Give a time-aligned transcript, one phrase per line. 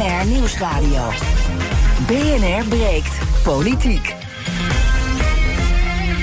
[0.00, 1.08] BNR Nieuwsradio.
[2.06, 4.14] BNR breekt politiek.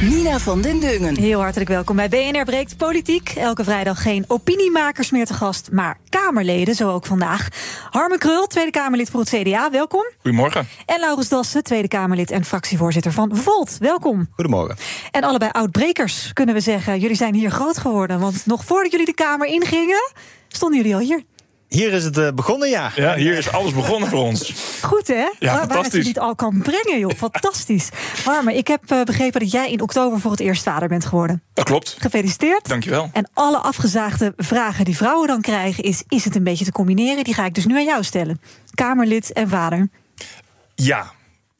[0.01, 1.17] Nina van den Dungen.
[1.17, 3.29] Heel hartelijk welkom bij BNR Breekt Politiek.
[3.29, 7.47] Elke vrijdag geen opiniemakers meer te gast, maar Kamerleden, zo ook vandaag.
[7.89, 10.05] Harme Krul, Tweede Kamerlid voor het CDA, welkom.
[10.21, 10.67] Goedemorgen.
[10.85, 14.27] En Laurens Dassen, Tweede Kamerlid en fractievoorzitter van Volt, welkom.
[14.31, 14.77] Goedemorgen.
[15.11, 16.99] En allebei oudbrekers, kunnen we zeggen.
[16.99, 20.11] Jullie zijn hier groot geworden, want nog voordat jullie de Kamer ingingen,
[20.47, 21.23] stonden jullie al hier.
[21.67, 22.91] Hier is het eh, begonnen, ja.
[22.95, 24.53] Ja, hier is alles begonnen voor ons.
[24.81, 25.13] Goed, hè?
[25.15, 26.05] Ja, Waar- Waar het je fantastisch.
[26.05, 27.11] niet al kan brengen, joh.
[27.17, 27.89] Fantastisch.
[28.25, 31.43] Harme, ik heb eh, begrepen dat jij in oktober voor het eerst vader bent geworden.
[31.53, 31.95] Dat klopt.
[31.99, 32.67] Gefeliciteerd.
[32.67, 33.09] Dankjewel.
[33.13, 36.03] En alle afgezaagde vragen die vrouwen dan krijgen is...
[36.07, 37.23] is het een beetje te combineren?
[37.23, 38.41] Die ga ik dus nu aan jou stellen.
[38.73, 39.89] Kamerlid en vader.
[40.75, 41.11] Ja,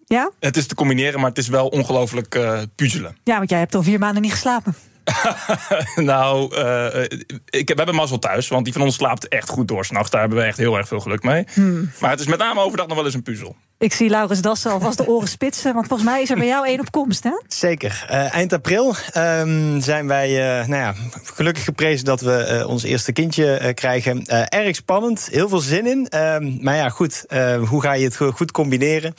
[0.05, 0.31] Ja?
[0.39, 3.17] het is te combineren, maar het is wel ongelooflijk eh, puzzelen.
[3.23, 4.75] Ja, want jij hebt al vier maanden niet geslapen.
[5.95, 7.03] nou, eh,
[7.49, 10.09] ik, we hebben mazzel thuis, want die van ons slaapt echt goed door s'nachts.
[10.09, 11.45] Daar hebben we echt heel erg veel geluk mee.
[11.53, 11.91] Hmm.
[11.99, 13.55] Maar het is met name overdag nog wel eens een puzzel.
[13.79, 15.73] Ik zie Laurens Dassen alvast de oren spitsen...
[15.73, 17.41] want volgens mij is er bij jou één op komst, hè?
[17.47, 18.05] Zeker.
[18.07, 22.83] Eh, eind april ehm, zijn wij eh, nou ja, gelukkig geprezen dat we eh, ons
[22.83, 24.23] eerste kindje eh, krijgen.
[24.25, 26.07] Eh, erg spannend, heel veel zin in.
[26.09, 29.13] Ehm, maar ja, goed, eh, hoe ga je het go- goed combineren?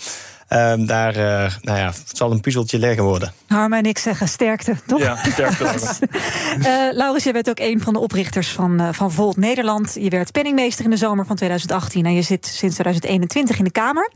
[0.49, 3.33] Ehm, daar, eh, nou ja, het zal een puzzeltje leggen worden.
[3.47, 4.99] Harme en ik zeggen sterkte, toch?
[4.99, 5.99] Ja, sterkte Laurens.
[6.59, 9.97] Eh, Laurens, jij bent ook een van de oprichters van, eh, van Volt Nederland.
[10.01, 13.71] Je werd penningmeester in de zomer van 2018 en je zit sinds 2021 in de
[13.71, 14.11] Kamer.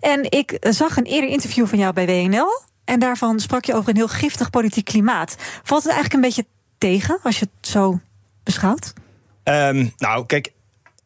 [0.00, 2.62] En ik zag een eerder interview van jou bij WNL.
[2.84, 5.36] En daarvan sprak je over een heel giftig politiek klimaat.
[5.62, 6.46] Valt het eigenlijk een beetje
[6.78, 8.00] tegen als je het zo
[8.42, 8.92] beschouwt?
[9.42, 10.52] Ehm, nou, kijk.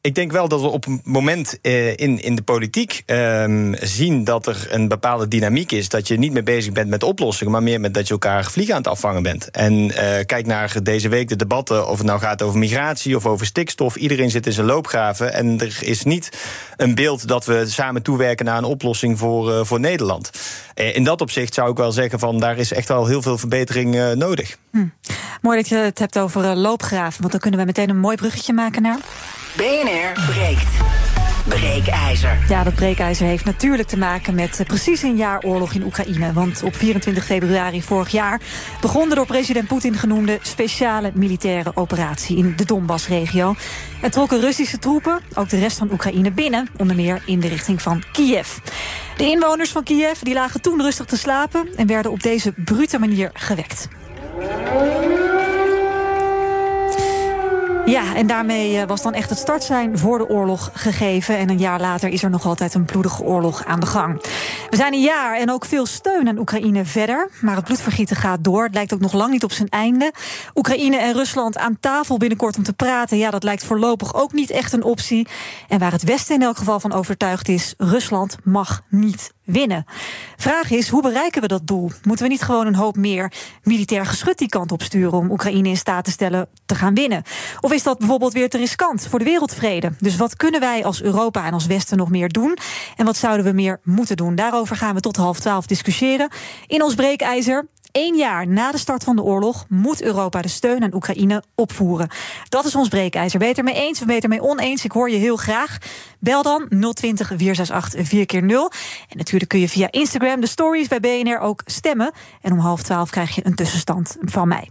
[0.05, 4.25] Ik denk wel dat we op een moment eh, in, in de politiek ehm, zien
[4.25, 5.89] dat er een bepaalde dynamiek is.
[5.89, 8.75] Dat je niet meer bezig bent met oplossingen, maar meer met dat je elkaar vliegen
[8.75, 9.51] aan het afvangen bent.
[9.51, 13.27] En eh, kijk naar deze week de debatten, of het nou gaat over migratie of
[13.27, 13.97] over stikstof.
[13.97, 15.33] Iedereen zit in zijn loopgraven.
[15.33, 16.31] En er is niet
[16.77, 20.31] een beeld dat we samen toewerken naar een oplossing voor, eh, voor Nederland.
[20.75, 24.15] In dat opzicht zou ik wel zeggen van daar is echt wel heel veel verbetering
[24.15, 24.59] nodig.
[25.41, 28.53] Mooi dat je het hebt over loopgraven, want dan kunnen we meteen een mooi bruggetje
[28.53, 28.99] maken naar.
[29.57, 30.69] BNR breekt.
[31.49, 32.39] Breekijzer.
[32.49, 36.33] Ja, dat breekijzer heeft natuurlijk te maken met eh, precies een jaar oorlog in Oekraïne.
[36.33, 38.41] Want op 24 februari vorig jaar
[38.81, 43.55] begon de door president Poetin genoemde speciale militaire operatie in de Donbass-regio.
[44.03, 47.83] Er trokken Russische troepen ook de rest van Oekraïne binnen, onder meer in de richting
[47.83, 48.49] van Kiev.
[49.17, 52.99] De inwoners van Kiev die lagen toen rustig te slapen en werden op deze brute
[52.99, 53.89] manier gewekt.
[57.87, 61.37] Ja, en daarmee eh, was dan echt het startsein voor de oorlog gegeven.
[61.37, 64.23] En een jaar later is er nog altijd een bloedige oorlog aan de gang.
[64.71, 67.29] We zijn een jaar en ook veel steun aan Oekraïne verder.
[67.41, 68.65] Maar het bloedvergieten gaat door.
[68.65, 70.13] Het lijkt ook nog lang niet op zijn einde.
[70.55, 73.19] Oekraïne en Rusland aan tafel binnenkort om te praten.
[73.19, 75.29] Ja, dat lijkt voorlopig ook niet echt een optie.
[75.69, 79.85] En waar het Westen in elk geval van overtuigd is: Rusland mag niet winnen.
[80.37, 81.91] Vraag is, hoe bereiken we dat doel?
[82.03, 83.33] Moeten we niet gewoon een hoop meer
[83.63, 87.23] militair geschut die kant op sturen om Oekraïne in staat te stellen te gaan winnen?
[87.61, 89.93] Of is dat bijvoorbeeld weer te riskant voor de wereldvrede?
[89.99, 92.59] Dus wat kunnen wij als Europa en als Westen nog meer doen?
[92.97, 94.35] En wat zouden we meer moeten doen?
[94.35, 96.29] Daarover gaan we tot half twaalf discussiëren.
[96.67, 97.69] In ons breekijzer.
[97.97, 102.09] Eén jaar na de start van de oorlog moet Europa de steun aan Oekraïne opvoeren.
[102.49, 103.43] Dat is ons breekijzer.
[103.43, 104.85] Het ermee eens of het ermee oneens?
[104.85, 105.79] Ik hoor je heel graag.
[106.19, 108.71] Bel dan 020 468 4 keer 0
[109.09, 112.13] En natuurlijk kun je via Instagram de stories bij BNR ook stemmen.
[112.41, 114.69] En om half twaalf krijg je een tussenstand van mij.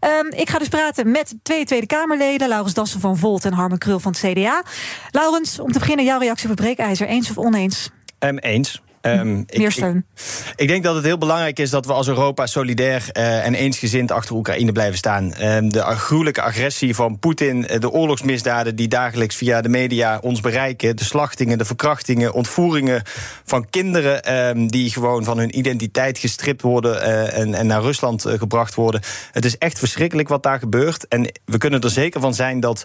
[0.00, 2.48] Ehm, ik ga dus praten met twee Tweede Kamerleden.
[2.48, 4.62] Laurens Dassen van Volt en Harmen Krul van het CDA.
[5.10, 7.06] Laurens, om te beginnen jouw reactie op het breekijzer.
[7.06, 7.90] Eens of oneens?
[8.18, 8.82] Ehm, eens.
[9.00, 10.06] Ehm, ik- Meer ik- steun.
[10.56, 14.10] Ik denk dat het heel belangrijk is dat we als Europa solidair eh, en eensgezind
[14.10, 15.32] achter Oekraïne blijven staan.
[15.34, 20.40] Ehm, de gruwelijke agressie van Poetin, eh, de oorlogsmisdaden die dagelijks via de media ons
[20.40, 23.02] bereiken, de slachtingen, de verkrachtingen, ontvoeringen
[23.44, 28.24] van kinderen ehm, die gewoon van hun identiteit gestript worden eh, en, en naar Rusland
[28.28, 29.00] gebracht worden.
[29.32, 31.08] Het is echt verschrikkelijk wat daar gebeurt.
[31.08, 32.84] En we kunnen er zeker van zijn dat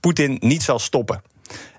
[0.00, 1.22] Poetin niet zal stoppen.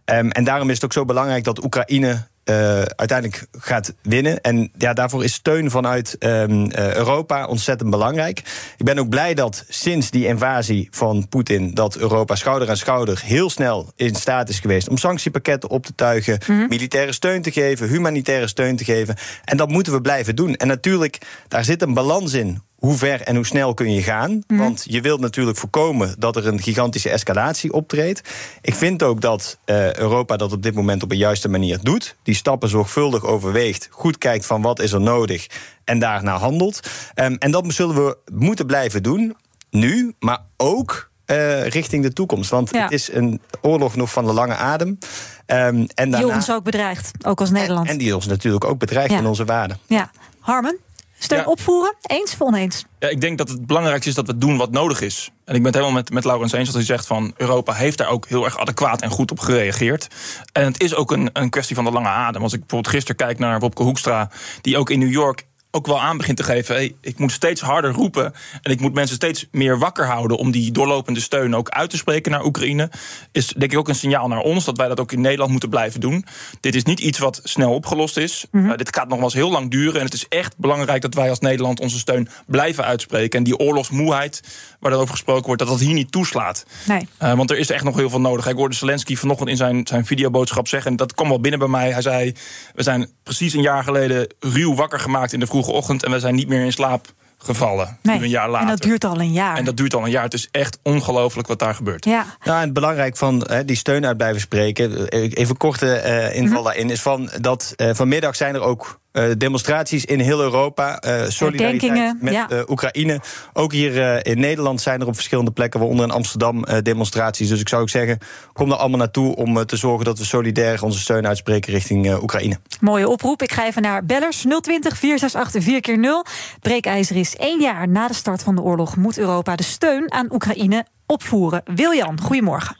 [0.05, 4.41] En daarom is het ook zo belangrijk dat Oekraïne eh, uiteindelijk gaat winnen.
[4.41, 8.39] En ja, daarvoor is steun vanuit ehm, eh, Europa ontzettend belangrijk.
[8.77, 11.73] Ik ben ook blij dat sinds die invasie van Poetin...
[11.73, 14.89] dat Europa schouder aan schouder heel snel in staat is geweest...
[14.89, 16.39] om sanctiepakketten op te tuigen,
[16.69, 17.89] militaire steun te geven...
[17.89, 19.15] humanitaire steun te geven.
[19.43, 20.55] En dat moeten we blijven doen.
[20.55, 21.17] En natuurlijk,
[21.47, 24.43] daar zit een balans in hoe ver en hoe snel kun je gaan?
[24.47, 28.21] Want je wilt natuurlijk voorkomen dat er een gigantische escalatie optreedt.
[28.61, 32.15] Ik vind ook dat eh, Europa dat op dit moment op een juiste manier doet.
[32.23, 35.47] Die stappen zorgvuldig overweegt, goed kijkt van wat is er nodig
[35.83, 36.79] en daarna handelt.
[37.13, 39.35] Ehm, en dat zullen we moeten blijven doen,
[39.69, 42.49] nu, maar ook eh, richting de toekomst.
[42.49, 42.83] Want Ja.
[42.83, 44.97] het is een oorlog nog van de lange adem.
[45.45, 47.87] Ehm, en Die ons ook bedreigt, ook als Nederland.
[47.89, 49.17] en die ons natuurlijk ook bedreigt Ja.
[49.17, 49.77] in onze waarden.
[49.87, 50.11] Ja.
[50.39, 50.77] Harmen,
[51.19, 51.45] steun Ja.
[51.45, 51.95] opvoeren?
[52.01, 52.85] Eens of oneens?
[52.99, 55.31] Ja, ik denk dat het belangrijkste is dat we doen wat nodig is.
[55.45, 57.97] En ik ben het helemaal met, met Laurens eens als hij zegt van Europa heeft
[57.97, 60.07] daar ook heel erg adequaat en goed op gereageerd.
[60.51, 62.41] En het is ook een, een kwestie van de lange adem.
[62.41, 64.29] Als ik bijvoorbeeld gisteren kijk naar Wopke Hoekstra,
[64.61, 66.75] die ook in New York ook wel aan begint te geven.
[66.75, 68.33] Hey, ik moet steeds harder roepen.
[68.61, 71.97] En ik moet mensen steeds meer wakker houden om die doorlopende steun ook uit te
[71.97, 72.89] spreken naar Oekraïne.
[73.31, 75.69] Is denk ik ook een signaal naar ons dat wij dat ook in Nederland moeten
[75.69, 76.25] blijven doen.
[76.59, 78.45] Dit is niet iets wat snel opgelost is.
[78.51, 79.99] Uh, dit gaat nog wel eens heel lang duren.
[79.99, 83.37] En het is echt belangrijk dat wij als Nederland onze steun blijven uitspreken.
[83.37, 84.41] En die oorlogsmoeheid,
[84.79, 86.65] waar over gesproken wordt, dat dat hier niet toeslaat.
[86.85, 87.07] Nee.
[87.23, 88.47] Uh, want er is echt nog heel veel nodig.
[88.47, 90.91] Ik hoorde Zelensky vanochtend in zijn, zijn videoboodschap zeggen...
[90.91, 91.91] en dat kwam wel binnen bij mij.
[91.91, 92.33] Hij zei,
[92.75, 96.03] we zijn precies een jaar geleden ruw wakker gemaakt in de vroege ochtend...
[96.03, 97.05] en we zijn niet meer in slaap
[97.37, 98.17] gevallen, nee.
[98.17, 98.67] nu een jaar later.
[98.67, 99.57] En dat duurt al een jaar.
[99.57, 100.23] En dat duurt al een jaar.
[100.23, 102.05] Het is echt ongelooflijk wat daar gebeurt.
[102.05, 102.25] Ja.
[102.43, 105.09] Nou, en belangrijk van hè, die steun uit blijven spreken.
[105.09, 106.63] eh, Even korte eh, inval Mhm.
[106.63, 108.99] daarin is van dat eh, vanmiddag zijn er ook
[109.37, 110.97] demonstraties in heel Europa.
[110.99, 112.49] eh solidariteit met ja.
[112.49, 113.19] eh, Oekraïne.
[113.53, 117.49] Ook hier eh, in Nederland zijn er op verschillende plekken, waaronder in Amsterdam, eh, demonstraties.
[117.49, 118.17] Dus ik zou ook zeggen,
[118.53, 122.07] kom er allemaal naartoe om eh, te zorgen dat we solidair onze steun uitspreken richting
[122.07, 122.57] eh, Oekraïne.
[122.79, 123.41] Mooie oproep.
[123.41, 126.25] Ik ga even naar bellers 020 468 4 keer 0
[126.61, 128.95] Breekijzer is één jaar na de start van de oorlog.
[128.95, 131.61] Moet Europa de steun aan Oekraïne opvoeren?
[131.75, 132.77] Wiljan, goedemorgen.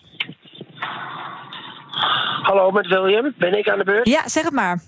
[2.41, 3.33] Hallo, met William.
[3.37, 4.07] Ben ik aan de beurt?
[4.07, 4.79] Ja, zeg het maar.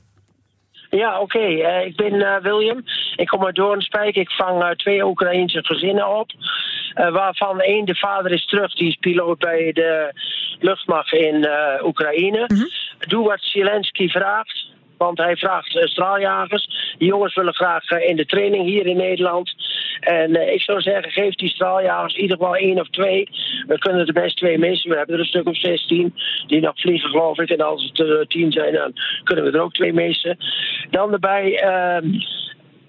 [0.90, 1.40] Ja, oké.
[1.40, 2.84] Eh, ik ben eh, William.
[3.16, 4.16] Ik kom uit Doornspijk.
[4.16, 6.32] Ik vang eh, twee Oekraïense gezinnen op.
[6.94, 8.74] waarvan één, de vader is terug.
[8.74, 10.14] Die is piloot bij de
[10.60, 11.48] luchtmacht in
[11.84, 12.50] Oekraïne.
[13.08, 14.68] Doe wat Zelensky vraagt.
[15.00, 16.96] Want hij vraagt eh, straaljagers.
[16.98, 19.54] Die jongens willen graag eh, in de training hier in Nederland.
[20.00, 23.30] En eh, ik zou zeggen, geef die straaljagers in ieder geval één of twee.
[23.68, 24.90] We kunnen er best twee missen.
[24.90, 26.13] We hebben er een stuk of 16
[26.48, 27.50] die nog vliegen, geloof ik.
[27.50, 28.94] En als het er tien zijn, dan
[29.24, 30.38] kunnen we er ook twee missen.
[30.90, 32.07] Dan erbij, ehm,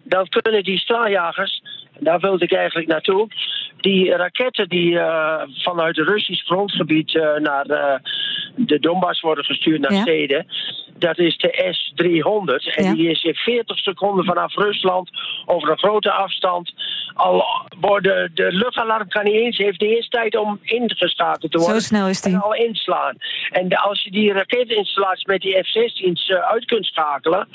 [0.05, 1.63] dan kunnen die straaljagers,
[1.99, 3.29] daar wilde ik eigenlijk naartoe.
[3.81, 4.99] Die raketten die
[5.63, 7.65] vanuit het Russisch grondgebied naar
[8.57, 10.01] de Donbass worden gestuurd naar Ja.
[10.01, 10.47] steden.
[11.01, 12.75] Dat is de S-300.
[12.77, 12.95] En Ja.
[12.95, 15.11] die is in 40 seconden vanaf Rusland
[15.47, 16.73] over een grote afstand.
[17.15, 17.45] Al
[17.81, 21.83] worden de luchtalarm kan niet eens, heeft niet eens tijd om ingeschakeld te Zo worden.
[21.83, 22.33] snel is die.
[22.35, 23.17] En al inslaan.
[23.51, 27.49] En de- als je die raketinstallatie met die F-16's eh, uit kunt schakelen.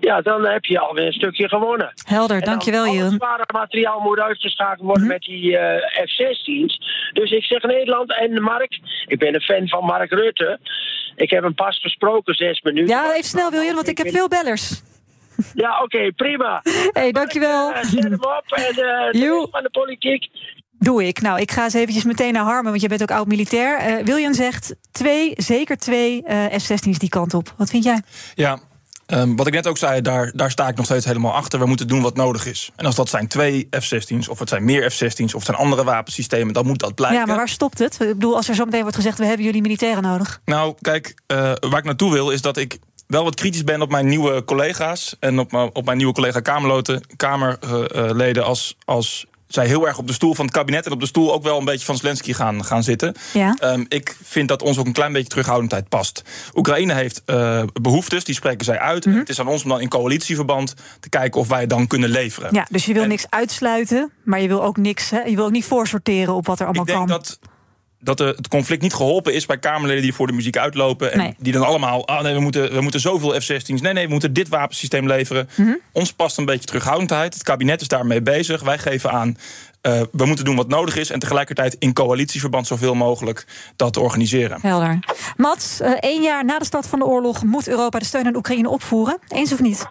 [0.00, 1.92] Ja, dan heb je alweer een stukje gewonnen.
[2.06, 3.10] Helder, dankjewel al het Jeroen.
[3.12, 5.12] zware materiaal moet uitgeschakeld worden Mhm.
[5.12, 6.78] met die eh, F-16's.
[7.12, 8.78] Dus ik zeg Nederland en Mark.
[9.06, 10.58] Ik ben een fan van Mark Rutte.
[11.16, 12.76] Ik heb hem pas gesproken, zes minuten.
[12.86, 14.82] Ja, even snel Wiljan, want ik heb veel bellers.
[15.54, 16.62] Ja, oké, prima.
[16.92, 17.72] hey, dankjewel.
[17.72, 20.28] Eh, zet hem op en eh, de van de politiek.
[20.78, 21.20] Doe ik.
[21.20, 23.78] Nou, ik ga eens eventjes meteen naar Harmen, want je bent ook oud-militair.
[23.78, 27.54] Eh Wiljan zegt twee, zeker twee eh, F-16's die kant op.
[27.56, 28.02] Wat vind jij?
[28.34, 28.58] Ja,
[29.08, 31.58] ehm, wat ik net ook zei, daar, daar sta ik nog steeds helemaal achter.
[31.58, 32.70] We moeten doen wat nodig is.
[32.76, 35.20] En als dat zijn twee F-16's, of het zijn meer F-16's...
[35.24, 37.18] of het zijn andere wapensystemen, dan moet dat blijken.
[37.18, 37.92] Ja, maar waar stopt het?
[38.00, 39.18] Ik bedoel, als er zo meteen wordt gezegd...
[39.18, 40.40] we hebben jullie militairen nodig.
[40.44, 43.90] Nou, kijk, eh, waar ik naartoe wil is dat ik wel wat kritisch ben op
[43.90, 45.16] mijn nieuwe collega's...
[45.20, 48.44] en op, mijn- op mijn nieuwe collega Kamerloten, Kamerleden...
[48.44, 50.86] als, als zij heel erg op de stoel van het kabinet...
[50.86, 53.14] en op de stoel ook wel een beetje van Zelensky gaan, gaan zitten.
[53.32, 53.54] Ja.
[53.60, 56.22] Ehm, ik vind dat ons ook een klein beetje terughoudendheid past.
[56.54, 59.06] Oekraïne heeft eh, behoeftes, die spreken zij uit.
[59.06, 59.16] Mhm.
[59.18, 62.48] Het is aan ons om dan in coalitieverband te kijken of wij dan kunnen leveren.
[62.54, 65.10] Ja, dus je wil En- niks uitsluiten, maar je wil ook niks...
[65.10, 67.08] Hè, je wil ook niet voorsorteren op wat er allemaal Ik denk kan.
[67.08, 67.38] dat,
[68.00, 71.12] dat de, het conflict niet geholpen is bij Kamerleden die voor de muziek uitlopen.
[71.12, 71.34] En Nee.
[71.38, 73.80] die dan allemaal, ah nee, we moeten, we moeten zoveel F-16's.
[73.80, 75.48] Nee, nee, we moeten dit wapensysteem leveren.
[75.56, 75.72] Mhm.
[75.92, 77.34] Ons past een beetje terughoudendheid.
[77.34, 78.62] Het kabinet is daarmee bezig.
[78.62, 79.36] Wij geven aan,
[79.80, 81.10] eh, we moeten doen wat nodig is.
[81.10, 84.58] En tegelijkertijd in coalitieverband zoveel mogelijk dat organiseren.
[84.62, 84.98] Helder.
[85.36, 87.44] Mats, eh, één jaar na de start van de oorlog...
[87.44, 89.18] moet Europa de steun aan Oekraïne opvoeren.
[89.28, 89.86] Eens of niet?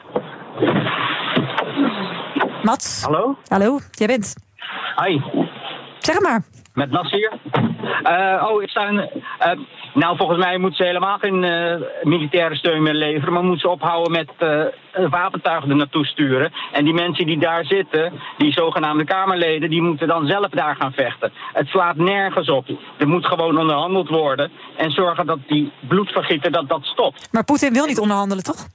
[2.64, 3.02] Mats?
[3.02, 3.38] Hallo?
[3.48, 4.34] Hallo, jij bent.
[5.04, 5.20] Hi,
[6.00, 6.44] Zeg maar.
[6.78, 7.32] Met Nasir.
[8.04, 9.52] Eh, oh, ik in, eh,
[9.94, 13.70] Nou, volgens mij moeten ze helemaal geen uh, militaire steun meer leveren, maar moeten ze
[13.70, 14.32] ophouden met
[15.10, 16.52] wapentuigen er naartoe sturen.
[16.72, 20.92] En die mensen die daar zitten, die zogenaamde Kamerleden, die moeten dan zelf daar gaan
[20.92, 21.32] vechten.
[21.54, 22.68] Het slaat nergens op.
[22.98, 27.28] Er moet gewoon onderhandeld worden en zorgen dat die bloedvergieten dat dat stopt.
[27.32, 28.68] Maar Poetin wil niet onderhandelen, toch?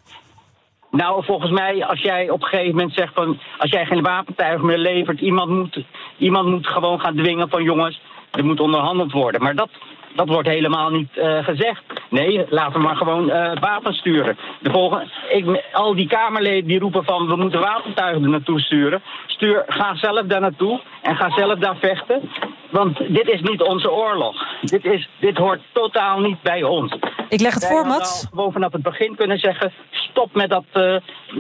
[0.93, 3.39] Nou, volgens mij, als jij op een gegeven moment zegt van...
[3.59, 5.85] als jij geen wapentuigen meer levert, iemand moet,
[6.19, 7.63] iemand moet gewoon gaan dwingen van...
[7.63, 9.43] jongens, er moet onderhandeld worden.
[9.43, 9.69] Maar dat,
[10.17, 11.83] dat wordt helemaal niet uh, gezegd.
[12.11, 14.37] Nee, laten we maar gewoon uh, wapens sturen.
[14.61, 19.03] De volgende, ik, al die Kamerleden die roepen van we moeten wapentuigen er naartoe sturen.
[19.27, 22.31] Stuur, ga zelf daar naartoe en ga zelf daar vechten.
[22.71, 24.47] Want dit is niet onze oorlog.
[24.61, 26.97] Dit, is, dit hoort totaal niet bij ons.
[27.29, 28.27] Ik leg het Wij voor, Mats.
[28.31, 29.73] gewoon vanaf het begin kunnen zeggen...
[29.91, 30.97] stop met, dat, uh,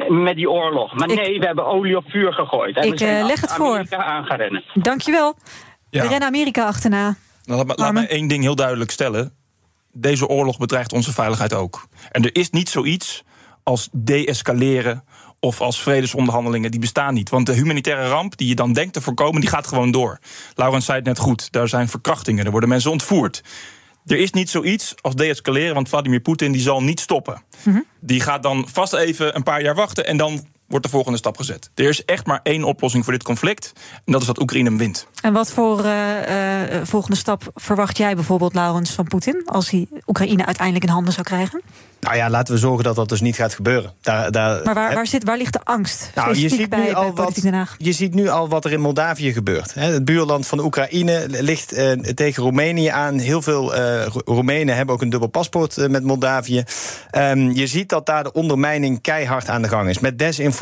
[0.09, 0.95] met die oorlog.
[0.95, 2.76] Maar Ik- nee, we hebben olie op vuur gegooid.
[2.76, 3.67] En Ik, we zijn eh, leg het voor.
[3.75, 4.62] Amerika aan gaan rennen.
[4.75, 5.35] Dankjewel.
[5.91, 6.02] Ja.
[6.02, 7.14] We rennen Amerika achterna.
[7.45, 9.33] Nou, laat, me- laat me één ding heel duidelijk stellen.
[9.93, 11.89] Deze oorlog bedreigt onze veiligheid ook.
[12.11, 13.23] En er is niet zoiets
[13.63, 15.05] als de-escaleren
[15.41, 16.71] of als vredesonderhandelingen.
[16.71, 17.31] Die bestaan niet.
[17.31, 20.19] Want de humanitaire ramp die je dan denkt te voorkomen, die gaat gewoon door.
[20.55, 21.53] Laurens zei het net goed.
[21.53, 23.43] Daar zijn verkrachtingen, er worden mensen ontvoerd.
[24.07, 27.43] Er is niet zoiets als de-escaleren, want Vladimir Poetin die zal niet stoppen.
[28.01, 31.37] Die gaat dan vast even een paar jaar wachten en dan wordt de volgende stap
[31.37, 31.71] gezet.
[31.75, 33.73] Er is echt maar één oplossing voor dit conflict.
[34.05, 35.07] En dat is dat Oekraïne hem wint.
[35.23, 39.43] En wat voor eh, eh, volgende stap verwacht jij bijvoorbeeld, Laurens, van Poetin...
[39.47, 41.62] als hij Oekraïne uiteindelijk in handen zou krijgen?
[42.00, 43.93] Nou ja, laten we zorgen dat dat dus niet gaat gebeuren.
[44.00, 46.11] Daar, daar, Maar waar, waar, zit, waar ligt de angst?
[46.14, 47.75] Nou, je ziet, bij, nu al wat, Politiek Den Haag.
[47.79, 49.75] je ziet nu al wat er in Moldavië gebeurt.
[49.75, 49.93] Hè.
[49.93, 53.19] Het buurland van Oekraïne ligt eh, tegen Roemenië aan.
[53.19, 56.64] Heel veel eh, Ro- Roemenen hebben ook een dubbel paspoort eh, met Moldavië.
[57.11, 59.99] Ehm, je ziet dat daar de ondermijning keihard aan de gang is.
[59.99, 60.62] Met desinformatie,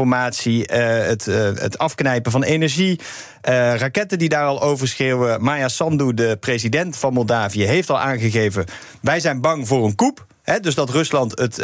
[0.67, 3.01] eh, het, eh, het afknijpen van energie.
[3.41, 5.43] eh, raketten die daar al over schreeuwen.
[5.43, 8.65] Maya Sandu, de president van Moldavië, heeft al aangegeven...
[9.01, 10.19] wij zijn bang voor een.
[10.43, 11.57] Hè, dus dat Rusland het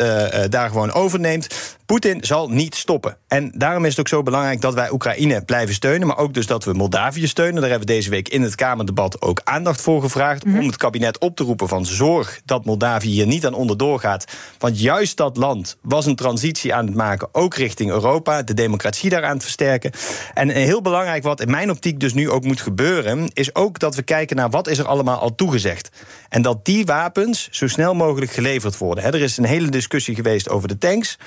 [0.51, 1.77] daar gewoon overneemt.
[1.87, 3.17] Poetin zal niet stoppen.
[3.29, 6.07] En daarom is het ook zo belangrijk dat wij Oekraïne blijven steunen.
[6.07, 7.61] Maar ook dus dat we Moldavië steunen.
[7.61, 10.45] Daar hebben we deze week in het Kamerdebat ook aandacht voor gevraagd.
[10.45, 14.25] Om het kabinet op te roepen van zorg dat Moldavië hier niet aan onderdoor gaat.
[14.59, 17.29] Want juist dat land was een transitie aan het maken.
[17.33, 18.43] Ook richting Europa.
[18.43, 19.93] De democratie daar aan het versterken.
[20.35, 23.29] En heel belangrijk wat in mijn optiek dus nu ook moet gebeuren.
[23.33, 25.91] Is ook dat we kijken naar wat is er allemaal al toegezegd.
[26.29, 29.05] En dat die wapens zo snel mogelijk geleverd worden.
[29.05, 31.19] Er is een hele discussie geweest over de tanks.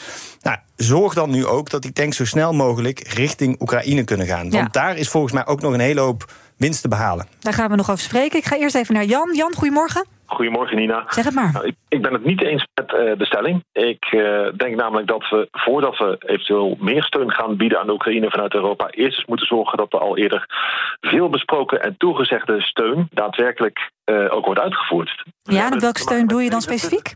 [0.49, 4.49] Nou, zorg dan nu ook dat die tanks zo snel mogelijk richting Oekraïne kunnen gaan.
[4.49, 4.81] Want Ja.
[4.81, 6.23] daar is volgens mij ook nog een hele hoop
[6.57, 7.27] winst te behalen.
[7.39, 8.37] Daar gaan we nog over spreken.
[8.37, 9.35] Ik ga eerst even naar Jan.
[9.35, 10.05] Jan, goedemorgen.
[10.25, 11.03] Goedemorgen Nina.
[11.07, 11.51] Zeg het maar.
[11.53, 13.63] Nou, ik, ik ben het niet eens met eh, de stelling.
[13.71, 17.93] Ik eh, denk namelijk dat we, voordat we eventueel meer steun gaan bieden aan de
[17.93, 20.45] Oekraïne vanuit Europa, eerst eens moeten zorgen dat de al eerder
[21.01, 25.23] veel besproken en toegezegde steun daadwerkelijk eh, ook wordt uitgevoerd.
[25.43, 27.15] Ja, en welke steun doe je dan specifiek?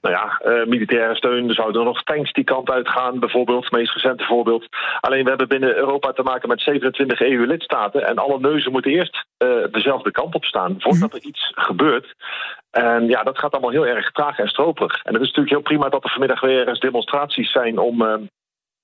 [0.00, 1.48] Nou ja, eh, militaire steun.
[1.48, 3.64] Er zouden nog tanks die kant uitgaan, bijvoorbeeld.
[3.64, 4.66] Het meest recente voorbeeld.
[5.00, 8.06] Alleen we hebben binnen Europa te maken met 27 EU-lidstaten.
[8.06, 12.14] En alle neuzen moeten eerst eh, dezelfde kant op staan voordat er iets gebeurt.
[12.70, 15.02] En ja, dat gaat allemaal heel erg traag en stroperig.
[15.02, 18.28] En het is natuurlijk heel prima dat er vanmiddag weer eens demonstraties zijn om.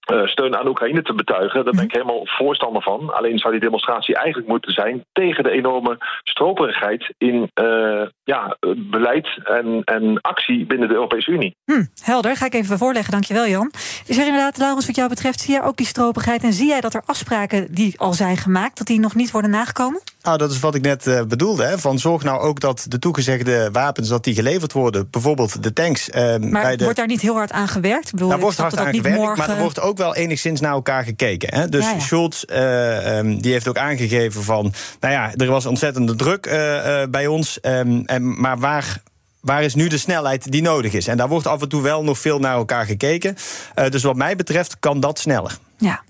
[0.07, 1.65] Eh, steun aan Oekraïne te betuigen.
[1.65, 3.15] Daar ben ik helemaal voorstander van.
[3.15, 9.29] Alleen zou die demonstratie eigenlijk moeten zijn tegen de enorme stroperigheid in eh, ja, beleid
[9.45, 11.57] en, en actie binnen de Europese Unie.
[11.65, 13.13] Hm, helder, ga ik even voorleggen.
[13.13, 13.73] Dankjewel, Jan.
[14.07, 16.43] Is er inderdaad, Laurens, wat jou betreft, zie jij ook die stropigheid...
[16.43, 18.79] en zie jij dat er afspraken die al zijn gemaakt...
[18.79, 20.01] dat die nog niet worden nagekomen?
[20.27, 21.65] Nou, dat is wat ik net eh, bedoelde.
[21.65, 25.09] Hè, van zorg nou ook dat de toegezegde wapens dat die geleverd worden.
[25.11, 26.11] Bijvoorbeeld de tanks.
[26.11, 28.11] eh, Maar bij de, wordt daar niet heel hard aan gewerkt?
[28.11, 29.39] Bedoel, Daar ik wordt hard dat aan gewerkt, morgen...
[29.39, 31.55] maar er wordt ook wel enigszins naar elkaar gekeken.
[31.55, 31.69] Hè?
[31.69, 32.01] Dus Ja, ja.
[32.01, 34.73] Scholz eh, ehm, die heeft ook aangegeven van...
[35.01, 39.03] nou ja, er was ontzettende druk eh, eh, bij ons, ehm, en, maar waar...
[39.41, 41.07] Waar is nu de snelheid die nodig is?
[41.07, 43.37] En daar wordt af en toe wel nog veel naar elkaar gekeken.
[43.75, 45.59] Eh, dus wat mij betreft kan dat sneller.
[45.79, 46.03] Ja.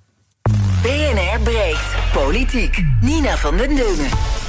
[0.82, 2.84] BNR breekt politiek.
[3.00, 4.45] Nina van den Dungen.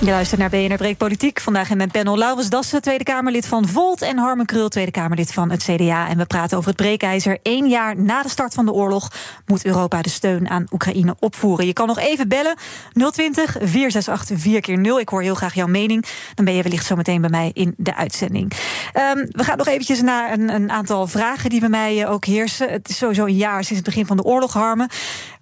[0.00, 1.40] Je luistert naar BNR Breek Politiek.
[1.40, 4.02] Vandaag in mijn panel Laurens Dassen, Tweede Kamerlid van Volt...
[4.02, 6.08] en Harmen Krul, Tweede Kamerlid van het CDA.
[6.08, 7.38] En we praten over het breekijzer.
[7.42, 9.10] Eén jaar na de start van de oorlog
[9.46, 11.66] moet Europa de steun aan Oekraïne opvoeren.
[11.66, 12.56] Je kan nog even bellen.
[12.92, 16.04] 020 468 4 keer 0 Ik hoor heel graag jouw mening.
[16.34, 18.52] Dan ben je wellicht zo meteen bij mij in de uitzending.
[18.92, 22.24] Ehm, we gaan nog eventjes naar een, een aantal vragen die bij mij eh, ook
[22.24, 22.70] heersen.
[22.70, 24.88] Het is sowieso een jaar sinds het begin van de oorlog, Harmen.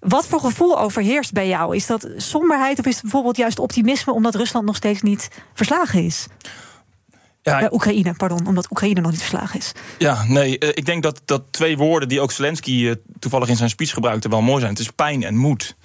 [0.00, 1.76] Wat voor gevoel overheerst bij jou?
[1.76, 4.12] Is dat somberheid of is het bijvoorbeeld juist optimisme...
[4.12, 6.26] omdat Rusland nog steeds niet verslagen is?
[7.42, 9.72] Uh, Oekraïne, pardon, omdat Oekraïne nog niet verslagen is.
[9.98, 13.90] Ja, nee, ik denk dat, dat twee woorden die ook Zelensky toevallig in zijn speech
[13.90, 14.72] gebruikte wel mooi zijn.
[14.72, 15.76] Het is pijn en moed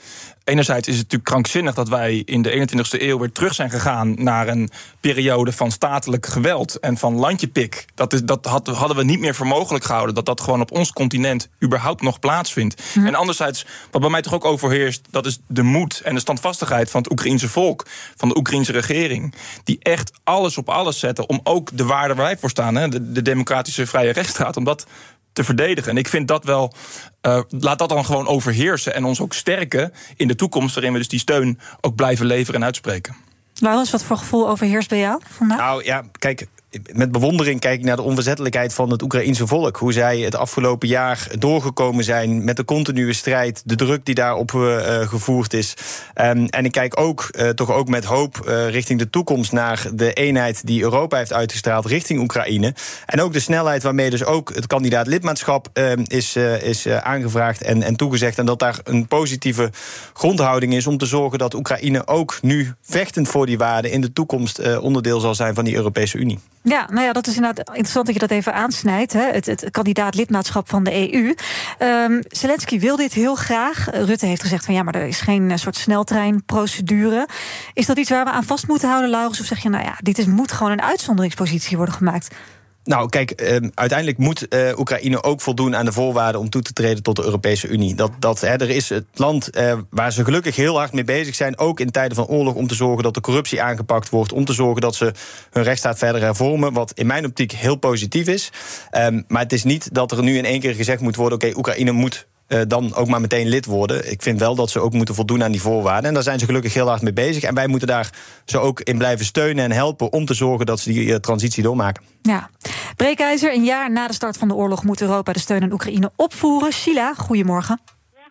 [0.44, 4.24] enerzijds is het natuurlijk krankzinnig dat wij in de 21ste eeuw weer terug zijn gegaan
[4.24, 4.70] naar een
[5.00, 7.86] periode van statelijk geweld en van landjepik.
[7.96, 10.92] Dat, is, dat hadden we niet meer voor mogelijk gehouden, dat dat gewoon op ons
[10.92, 12.82] continent überhaupt nog plaatsvindt.
[12.96, 13.08] Mhm.
[13.08, 16.92] En anderzijds, wat bij mij toch ook overheerst, dat is de moed en de standvastigheid
[16.92, 19.34] van het Oekraïense volk, van de Oekraïense regering,
[19.64, 22.90] die echt alles op alles zetten om ook de waarden waar wij voor staan, hè,
[22.90, 24.86] de, de democratische vrije rechtsstaat, om dat
[25.34, 25.92] te verdedigen.
[25.92, 26.74] En ik vind dat wel.
[27.22, 30.98] Uh, laat dat dan gewoon overheersen en ons ook sterken in de toekomst, waarin we
[30.98, 33.16] dus die steun ook blijven leveren en uitspreken.
[33.54, 35.58] Laurens, wat voor gevoel overheerst bij jou vandaag?
[35.58, 36.48] Nou ja, kijk,
[36.94, 39.78] met bewondering kijk ik naar de onverzettelijkheid van het Oekraïense volk.
[39.78, 44.52] Hoe zij het afgelopen jaar doorgekomen zijn met de continue strijd, de druk die daarop
[44.52, 45.74] uh, gevoerd is.
[46.16, 49.86] Um, en ik kijk ook, uh, toch ook met hoop uh, richting de toekomst naar
[49.94, 52.74] de eenheid die Europa heeft uitgestraald richting Oekraïne.
[53.06, 57.84] En ook de snelheid waarmee dus ook het kandidaat lidmaatschap ehm, is, is aangevraagd en,
[57.84, 58.38] en toegezegd.
[58.38, 59.70] En dat daar een positieve
[60.14, 64.14] grondhouding is om te zorgen dat Oekraïne ook nu vechtend voor die waarden in de
[64.14, 66.40] toekomst onderdeel zal zijn van die Europese Unie.
[66.64, 69.14] Ja, nou ja, dat is inderdaad interessant dat je dat even aansnijdt.
[69.14, 69.32] Hè?
[69.32, 71.28] Het, het kandidaat lidmaatschap van de EU.
[71.28, 71.36] Um,
[71.78, 73.88] ehm, Zelensky wil dit heel graag.
[73.92, 77.28] Rutte heeft gezegd van ja, maar er is geen eh, soort sneltreinprocedure.
[77.74, 79.40] Is dat iets waar we aan vast moeten houden, Laurens?
[79.40, 82.36] Of zeg je, nou ja, dit is, moet gewoon een uitzonderingspositie worden gemaakt?
[82.84, 86.74] Nou, kijk, eh, uiteindelijk moet eh, Oekraïne ook voldoen aan de voorwaarden om toe te
[86.74, 87.96] treden tot de Europese Unie.
[87.96, 91.36] Dat, dat, hè, er is het land eh, waar ze gelukkig heel hard mee bezig
[91.36, 94.46] zijn, ook in tijden van oorlog, om te zorgen dat de corruptie aangepakt wordt, om
[94.46, 95.12] te zorgen dat ze
[95.52, 98.52] hun rechtsstaat verder hervormen, wat in mijn optiek heel positief is.
[98.90, 101.58] Ehm, maar het is niet dat er nu in één keer gezegd moet worden: oké,
[101.58, 104.12] Oekraïne moet uh, dan ook maar meteen lid worden.
[104.12, 106.08] Ik vind wel dat ze ook moeten voldoen aan die voorwaarden.
[106.08, 107.44] En daar zijn ze gelukkig heel hard mee bezig.
[107.44, 108.10] En wij moeten daar
[108.46, 111.64] ze ook in blijven steunen en helpen om te zorgen dat ze die uh, transitie
[111.64, 112.04] doormaken.
[112.22, 112.50] Ja.
[112.96, 116.12] Breekijzer, een jaar na de start van de oorlog moet Europa de steun aan Oekraïne
[116.16, 116.72] opvoeren.
[116.72, 117.80] Sheila, goedemorgen.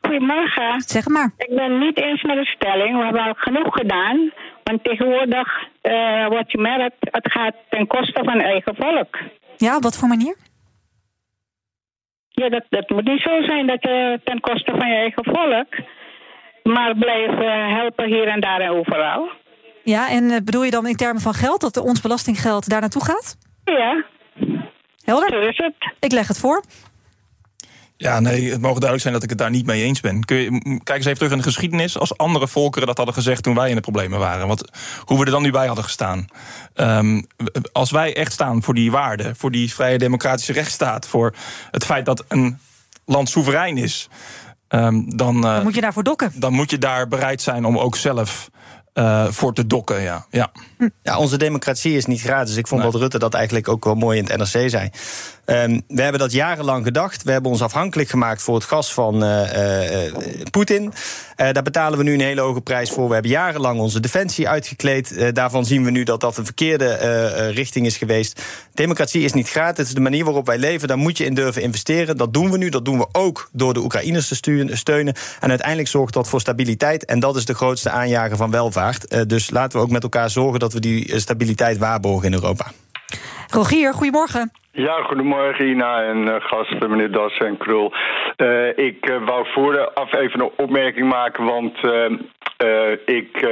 [0.00, 0.83] Goedemorgen.
[0.87, 1.33] Zeg maar.
[1.37, 2.97] Ik ben niet eens met de stelling.
[2.97, 4.33] We hebben al genoeg gedaan.
[4.64, 5.49] Want tegenwoordig
[5.83, 9.19] uh, wat je merkt, het gaat ten koste van eigen volk.
[9.57, 10.37] Ja, op wat voor manier?
[12.33, 15.75] Ja, dat, dat moet niet zo zijn dat je ten koste van je eigen volk.
[16.62, 17.31] Maar blijf
[17.79, 19.31] helpen hier en daar en overal.
[19.85, 23.05] Ja, en eh, bedoel je dan in termen van geld, dat ons belastinggeld daar naartoe
[23.05, 23.37] gaat?
[23.65, 24.05] Ja.
[25.05, 25.29] Helder?
[25.29, 25.75] Zo is het.
[26.01, 26.62] Ik leg het voor.
[28.03, 30.25] Ja, nee, het mogen duidelijk zijn dat ik het daar niet mee eens ben.
[30.25, 31.99] Kun je, kijk eens even terug in de geschiedenis.
[31.99, 34.47] Als andere volkeren dat hadden gezegd toen wij in de problemen waren.
[34.47, 34.65] Want
[35.05, 36.27] hoe we er dan nu bij hadden gestaan.
[36.75, 37.27] Um,
[37.73, 41.35] als wij echt staan voor die waarden, voor die vrije democratische rechtsstaat, voor
[41.71, 42.59] het feit dat een
[43.05, 44.09] land soeverein is.
[44.69, 46.33] Um, dan, uh, dan moet je daarvoor dokken.
[46.35, 48.51] Dan moet je daar bereid zijn om ook zelf
[48.95, 50.27] uh, voor te dokken, ja.
[50.31, 50.53] ja.
[51.03, 52.57] Ja, onze democratie is niet gratis.
[52.57, 52.91] Ik vond nee.
[52.91, 54.91] dat Rutte dat eigenlijk ook wel mooi in het NRC zei.
[55.46, 57.22] Um, we hebben dat jarenlang gedacht.
[57.22, 60.14] We hebben ons afhankelijk gemaakt voor het gas van uh, uh,
[60.50, 60.83] Poetin.
[60.83, 60.90] Uh,
[61.37, 63.07] daar betalen we nu een hele hoge prijs voor.
[63.07, 65.35] We hebben jarenlang onze defensie uitgekleed.
[65.35, 66.94] daarvan zien we nu dat dat een verkeerde
[67.55, 68.42] richting is geweest.
[68.74, 69.94] Democratie is niet gratis.
[69.94, 70.88] De manier waarop wij leven.
[70.88, 72.16] Daar moet je in durven investeren.
[72.16, 72.68] Dat doen we nu.
[72.68, 75.14] Dat doen we ook door de Oekraïners te steunen.
[75.40, 77.05] En uiteindelijk zorgt dat voor stabiliteit.
[77.05, 79.28] En dat is de grootste aanjager van welvaart.
[79.28, 82.72] dus laten we ook met elkaar zorgen dat we die stabiliteit waarborgen in Europa.
[83.51, 84.51] Rogier, goedemorgen.
[84.75, 87.92] Ja, goedemorgen Ina en uh, gasten, meneer Das en Krul.
[88.37, 91.79] Uh, ik uh, wou vooraf even een opmerking maken, want
[93.05, 93.46] ik,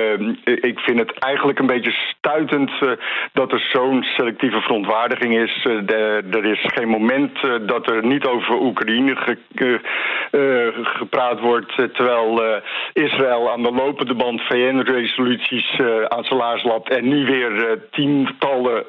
[0.45, 2.71] ik vind het eigenlijk een beetje stuitend
[3.33, 5.65] dat er zo'n selectieve verontwaardiging is.
[6.31, 9.81] Er is geen moment dat er niet over Oekraïne ge,
[10.83, 12.61] gepraat wordt, terwijl
[12.93, 18.85] Israël aan de lopende band VN-resoluties aan zijn laars lapt en nu weer tientallen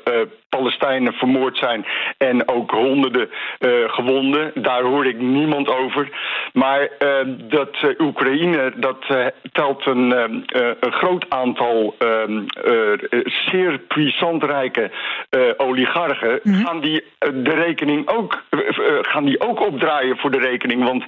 [0.57, 1.85] Palestijnen vermoord zijn
[2.17, 4.51] en ook honderden uh, gewonden.
[4.55, 6.09] Daar hoor ik niemand over.
[6.53, 9.05] Maar uh, dat uh, Oekraïne, dat
[9.51, 10.45] telt een, een,
[10.79, 11.95] groot aantal
[13.49, 14.91] zeer puissantrijke
[15.57, 16.39] oligarchen.
[16.43, 16.65] Mm -hmm.
[16.65, 18.43] Gaan die de rekening ook,
[19.01, 20.83] gaan die ook opdraaien voor de rekening?
[20.83, 21.03] Want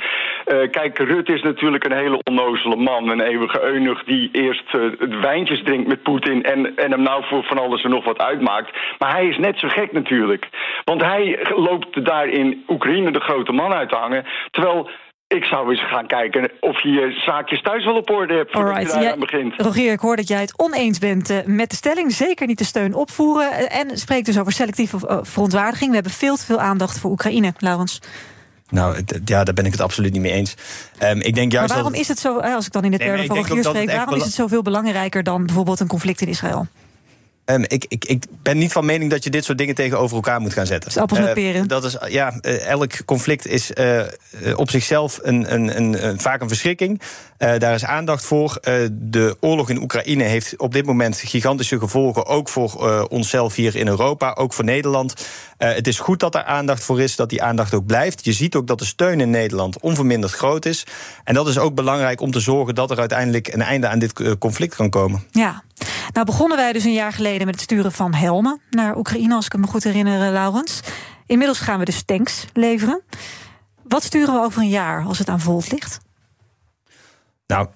[0.72, 3.10] kijk, Rut is natuurlijk een hele onnozele man.
[3.10, 7.44] Een eeuwige eunuch die eerst het wijntjes drinkt met Poetin en, en hem nou voor
[7.44, 8.72] van alles en nog wat uitmaakt.
[9.00, 10.44] Maar hij is net zo gek natuurlijk.
[10.84, 11.24] Want hij
[11.56, 14.26] loopt daar in Oekraïne de grote man uit te hangen.
[14.52, 14.90] Terwijl
[15.28, 18.74] ik zou eens gaan kijken of je je zaakjes thuis wel op orde hebt voordat
[18.74, 18.94] Alright.
[18.94, 19.54] je daar aan begint.
[19.58, 22.12] Rogier, ik hoor dat jij het oneens bent uh, met de stelling.
[22.12, 23.52] Zeker niet de steun opvoeren.
[23.52, 25.90] Uh, en spreekt dus over selectieve uh, verontwaardiging.
[25.90, 28.02] We hebben veel te veel aandacht voor Oekraïne, Laurens.
[28.70, 30.56] Nou, ja, daar ben ik het absoluut niet mee eens.
[31.04, 32.02] Um, ik denk juist maar waarom dat...
[32.02, 33.92] is het zo, als ik dan in de termen nee, van Rogier spreek...
[33.92, 36.68] waarom is het zoveel belangrijker dan bijvoorbeeld een conflict in Israël?
[37.46, 40.42] Um, ik, ik, ik ben niet van mening dat je dit soort dingen tegenover elkaar
[40.42, 40.92] moet gaan zetten.
[41.12, 41.62] Met peren.
[41.62, 44.02] Uh, dat is, ja, uh, elk conflict is uh,
[44.56, 47.02] op zichzelf een, een, een, een, vaak een verschrikking.
[47.38, 48.58] daar is aandacht voor.
[48.92, 52.26] de oorlog in Oekraïne heeft op dit moment gigantische gevolgen.
[52.26, 55.28] Ook voor onszelf hier in Europa, ook voor Nederland.
[55.58, 58.26] het is goed dat er aandacht voor is, dat die aandacht ook blijft.
[58.26, 60.86] Je ziet ook dat de steun in Nederland onverminderd groot is.
[61.24, 64.38] En dat is ook belangrijk om te zorgen dat er uiteindelijk een einde aan dit
[64.38, 65.24] conflict kan komen.
[65.32, 65.64] Ja.
[66.14, 69.46] Nou begonnen wij dus een jaar geleden met het sturen van helmen naar Oekraïne, als
[69.46, 70.80] ik me goed herinner, Laurens.
[71.26, 73.02] Inmiddels gaan we dus tanks leveren.
[73.84, 76.00] Wat sturen we over een jaar als het aan Volt ligt?
[77.48, 77.68] Nou,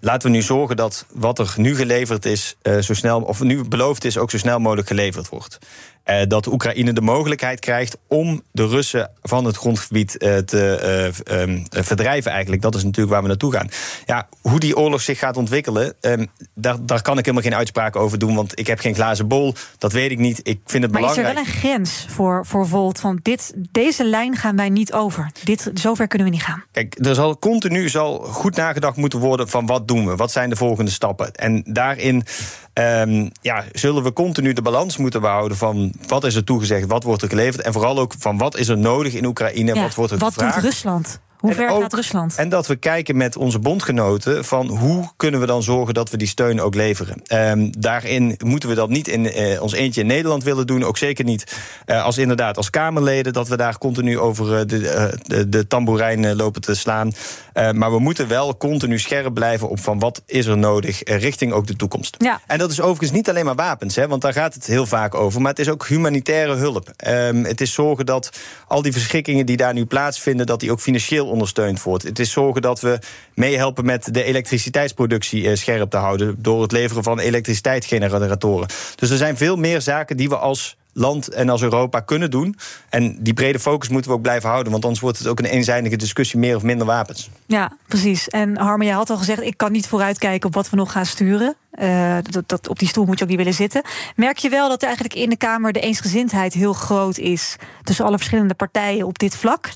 [0.00, 3.68] laten we nu zorgen dat wat er nu geleverd is, uh, zo snel, of nu
[3.68, 5.58] beloofd is, ook zo snel mogelijk geleverd wordt.
[6.06, 11.64] Uh, dat Oekraïne de mogelijkheid krijgt om de Russen van het grondgebied uh, te um,
[11.70, 12.62] verdrijven, eigenlijk.
[12.62, 13.68] Dat is natuurlijk waar we naartoe gaan.
[14.06, 18.00] Ja, hoe die oorlog zich gaat ontwikkelen, um, daar, daar kan ik helemaal geen uitspraken
[18.00, 19.54] over doen, want ik heb geen glazen bol.
[19.78, 20.40] Dat weet ik niet.
[20.42, 21.34] Ik vind het maar belangrijk.
[21.34, 23.00] Maar is er wel een grens voor, voor Volt?
[23.00, 25.30] Van dit, deze lijn gaan wij niet over.
[25.44, 26.64] Dit, zover kunnen we niet gaan.
[26.72, 30.16] Kijk, er zal continu zal goed nagedacht moeten worden van wat doen we?
[30.16, 31.32] Wat zijn de volgende stappen?
[31.32, 32.24] En daarin
[32.74, 37.02] um, ja, zullen we continu de balans moeten behouden van wat is er toegezegd, wat
[37.02, 39.94] wordt er geleverd en vooral ook van wat is er nodig in Oekraïne, ja, wat
[39.94, 40.54] wordt er wat gevraagd.
[40.54, 41.20] Wat doet Rusland?
[41.42, 42.34] Hoe ver ook, gaat Rusland?
[42.36, 46.16] En dat we kijken met onze bondgenoten van hoe kunnen we dan zorgen dat we
[46.16, 47.22] die steun ook leveren.
[47.32, 50.84] Um, daarin moeten we dat niet in uh, ons eentje in Nederland willen doen.
[50.84, 55.18] Ook zeker niet uh, als inderdaad als Kamerleden dat we daar continu over uh, de,
[55.22, 57.12] de, de tamboerijn lopen te slaan.
[57.54, 61.66] maar we moeten wel continu scherp blijven op van wat is er nodig richting ook
[61.66, 62.16] de toekomst.
[62.18, 62.40] Ja.
[62.46, 65.14] En dat is overigens niet alleen maar wapens, hè, want daar gaat het heel vaak
[65.14, 65.40] over.
[65.40, 66.92] Maar het is ook humanitaire hulp.
[67.06, 68.30] Um, het is zorgen dat
[68.66, 72.02] al die verschrikkingen die daar nu plaatsvinden, dat die ook financieel ondersteund wordt.
[72.02, 72.98] Het is zorgen dat we
[73.34, 76.36] meehelpen met de elektriciteitsproductie scherp te houden.
[76.38, 78.68] door het leveren van elektriciteitsgeneratoren.
[78.94, 82.56] Dus er zijn veel meer zaken die we als land en als Europa kunnen doen.
[82.88, 84.72] En die brede focus moeten we ook blijven houden.
[84.72, 87.30] Want anders wordt het ook een eenzijdige discussie meer of minder wapens.
[87.46, 88.28] Ja, precies.
[88.28, 89.42] En Harmer, je had al gezegd...
[89.42, 91.54] ik kan niet vooruitkijken op wat we nog gaan sturen.
[91.80, 93.82] Uh, dat, dat, op die stoel moet je ook niet willen zitten.
[94.16, 97.56] Merk je wel dat eigenlijk in de Kamer de eensgezindheid heel groot is...
[97.82, 99.70] tussen alle verschillende partijen op dit vlak?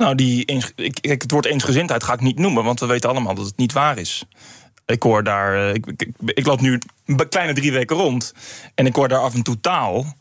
[0.00, 3.34] Nou, die eens, ik, het woord eensgezindheid ga ik niet noemen, want we weten allemaal
[3.34, 4.24] dat het niet waar is.
[4.86, 5.74] Ik hoor daar.
[5.74, 8.34] Ik, ik, ik, loop nu een kleine drie weken rond.
[8.74, 10.16] En ik hoor daar af en toe taal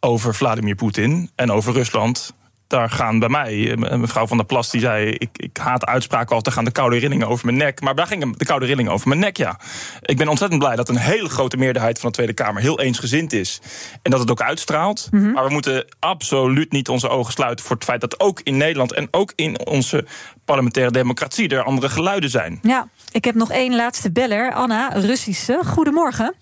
[0.00, 2.34] over Vladimir Poetin en over Rusland
[2.72, 6.44] daar gaan bij mij, mevrouw van der Plas, die zei: ik, ik haat uitspraken als
[6.44, 7.80] er gaan de koude rillingen over mijn nek.
[7.80, 9.58] Maar daar gingen de koude rillingen over mijn nek, ja.
[10.00, 13.32] Ik ben ontzettend blij dat een hele grote meerderheid van de Tweede Kamer heel eensgezind
[13.32, 13.60] is.
[14.02, 15.08] En dat het ook uitstraalt.
[15.10, 15.32] Mhm.
[15.32, 18.92] Maar we moeten absoluut niet onze ogen sluiten voor het feit dat ook in Nederland
[18.92, 20.04] en ook in onze
[20.44, 22.58] parlementaire democratie er andere geluiden zijn.
[22.62, 24.52] Ja, ik heb nog één laatste beller.
[24.52, 25.60] Anna, Russische.
[25.64, 26.34] Goedemorgen.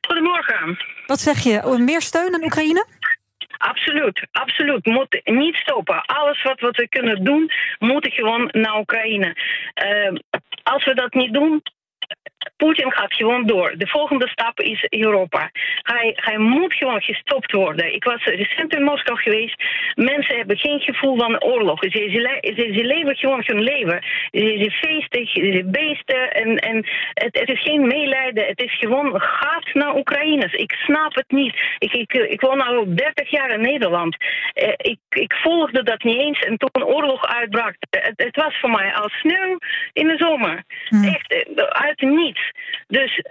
[0.00, 0.78] Goedemorgen.
[1.06, 1.76] Wat zeg je?
[1.78, 2.86] Meer steun aan Oekraïne?
[3.58, 4.86] Absoluut, absoluut.
[4.86, 6.04] Moet niet stoppen.
[6.04, 9.36] Alles wat we kunnen doen, moet gewoon naar Oekraïne.
[9.84, 10.18] Uh,
[10.62, 11.62] als we dat niet doen,
[12.58, 13.74] Poetin gaat gewoon door.
[13.76, 15.50] De volgende stap is Europa.
[15.82, 17.94] Hij, hij moet gewoon gestopt worden.
[17.94, 19.62] Ik was recent in Moskou geweest.
[19.94, 21.78] Mensen hebben geen gevoel van oorlog.
[21.80, 24.02] Ze, ze, ze, ze leven gewoon hun leven.
[24.30, 26.30] Ze feestig, ze beesten.
[26.32, 26.76] En, en
[27.14, 28.46] het, het, is geen meelijden.
[28.46, 30.52] Het is gewoon gaat naar Oekraïners.
[30.52, 31.54] Ik snap het niet.
[31.78, 34.16] Ik, ik, ik woon al 30 jaar in Nederland.
[34.54, 36.38] Uh, ik, ik volgde dat niet eens.
[36.40, 39.58] En toen oorlog uitbrak, het, het was voor mij als sneeuw
[39.92, 40.62] in de zomer.
[40.88, 41.04] Hmm.
[41.04, 42.47] Echt, uit niets.
[42.86, 43.22] Dus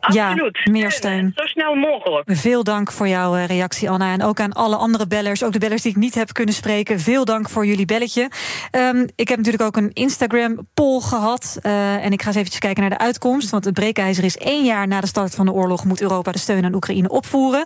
[0.00, 0.60] absoluut.
[0.64, 1.32] Ja, meer steun.
[1.34, 2.30] Zo snel mogelijk.
[2.32, 4.12] Veel dank voor jouw reactie, Anna.
[4.12, 7.00] En ook aan alle andere bellers, ook de bellers die ik niet heb kunnen spreken.
[7.00, 8.30] Veel dank voor jullie belletje.
[8.72, 11.58] Um, ik heb natuurlijk ook een Instagram-poll gehad.
[11.62, 13.50] Uh, en ik ga eens eventjes kijken naar de uitkomst.
[13.50, 15.84] Want het breekijzer is één jaar na de start van de oorlog...
[15.84, 17.64] moet Europa de steun aan Oekraïne opvoeren.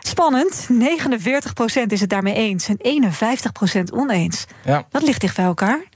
[0.00, 0.68] Spannend.
[0.72, 2.68] 49% is het daarmee eens.
[2.68, 3.02] En
[3.90, 4.46] 51% oneens.
[4.64, 4.86] Ja.
[4.90, 5.92] Dat ligt dicht bij elkaar.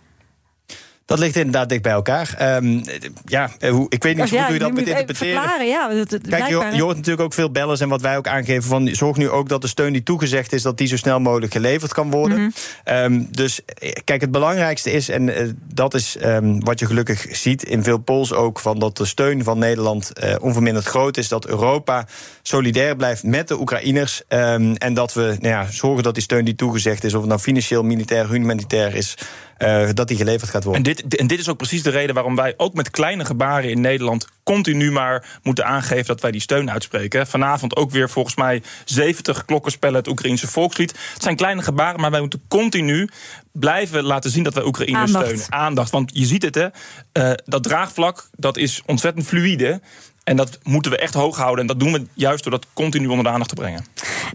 [1.09, 2.57] Dat ligt inderdaad dicht bij elkaar.
[2.63, 2.83] Um,
[3.25, 5.67] ja, hoe, ik weet niet ja, hoe je dat moet interpreteren.
[5.67, 8.29] Ja, dat, dat Kijk, je, je, hoort natuurlijk ook veel bellers en wat wij ook
[8.29, 11.21] aangeven van zorg nu ook dat de steun die toegezegd is, dat die zo snel
[11.21, 12.39] mogelijk geleverd kan worden.
[12.39, 12.95] Mhm.
[13.05, 13.61] Um, dus
[14.05, 17.99] kijk, het belangrijkste is, en uh, dat is um, wat je gelukkig ziet in veel
[17.99, 22.07] polls ook, van dat de steun van Nederland uh, onverminderd groot is, dat Europa
[22.43, 26.55] solidair blijft met de Oekraïners en dat we nou ja, zorgen dat die steun die
[26.55, 29.15] toegezegd is, of het nou financieel, militair, humanitair is,
[29.59, 30.85] uh, dat die geleverd gaat worden.
[30.85, 33.71] En dit, en dit is ook precies de reden waarom wij ook met kleine gebaren
[33.71, 37.27] in Nederland continu maar moeten aangeven dat wij die steun uitspreken.
[37.27, 40.91] Vanavond ook weer volgens mij 70 klokkenspellen het Oekraïnse volkslied.
[41.15, 43.09] Het zijn kleine gebaren, maar wij moeten continu
[43.53, 45.25] blijven laten zien dat wij Oekraïne Aandacht.
[45.25, 45.53] steunen.
[45.53, 45.91] Aandacht.
[45.91, 46.67] Want je ziet het, hè,
[47.13, 49.81] uh, dat draagvlak dat is ontzettend fluïde.
[50.29, 51.61] En dat moeten we echt hoog houden.
[51.61, 53.85] En dat doen we juist door dat continu onder de aandacht te brengen.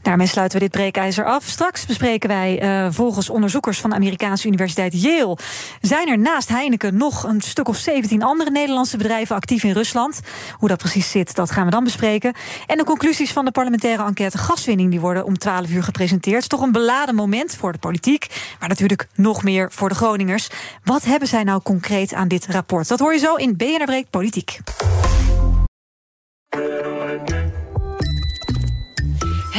[0.02, 1.44] Daarmee sluiten we dit breekijzer af.
[1.44, 5.38] Straks bespreken wij uh, volgens onderzoekers van de Amerikaanse Universiteit Yale.
[5.82, 10.20] Zijn er naast Heineken nog een stuk of 17 andere Nederlandse bedrijven actief in Rusland?
[10.58, 12.34] Hoe dat precies zit, dat gaan we dan bespreken.
[12.68, 16.50] En de conclusies van de parlementaire enquête gaswinning die worden om 12 uur gepresenteerd.
[16.50, 18.28] Toch een beladen moment voor de politiek,
[18.60, 20.50] maar natuurlijk nog meer voor de Groningers.
[20.84, 22.88] Wat hebben zij nou concreet aan dit rapport?
[22.88, 24.60] Dat hoor je zo in BNR Breek Politiek.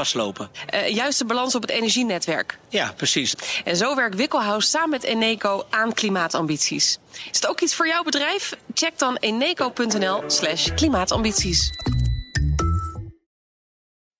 [0.00, 0.50] vastlopen.
[0.74, 2.58] Uh, juist de balans op het energienetwerk.
[2.68, 3.34] Ja, precies.
[3.64, 6.98] En zo werkt Wikkelhuis samen met Eneco aan klimaatambities.
[7.12, 8.56] Is het ook iets voor jouw bedrijf?
[8.74, 11.70] Check dan eneco.nl slash klimaatambities.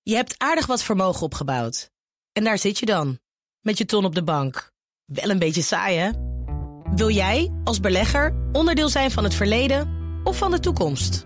[0.01, 1.89] Je hebt aardig wat vermogen opgebouwd.
[2.33, 3.19] En daar zit je dan,
[3.59, 4.71] met je ton op de bank.
[5.05, 6.09] Wel een beetje saai, hè?
[6.95, 11.25] Wil jij, als belegger, onderdeel zijn van het verleden of van de toekomst?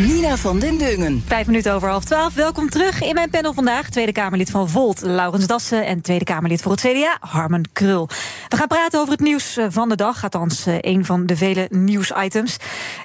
[0.00, 1.22] Nina van den Dungen.
[1.26, 2.34] Vijf minuten over half twaalf.
[2.34, 3.90] Welkom terug in mijn panel vandaag.
[3.90, 5.86] Tweede Kamerlid van Volt, Laurens Dassen.
[5.86, 8.08] En Tweede Kamerlid voor het CDA, Harmen Krul.
[8.48, 10.22] We gaan praten over het nieuws eh, van de dag.
[10.22, 12.56] Althans, een van de vele nieuwsitems.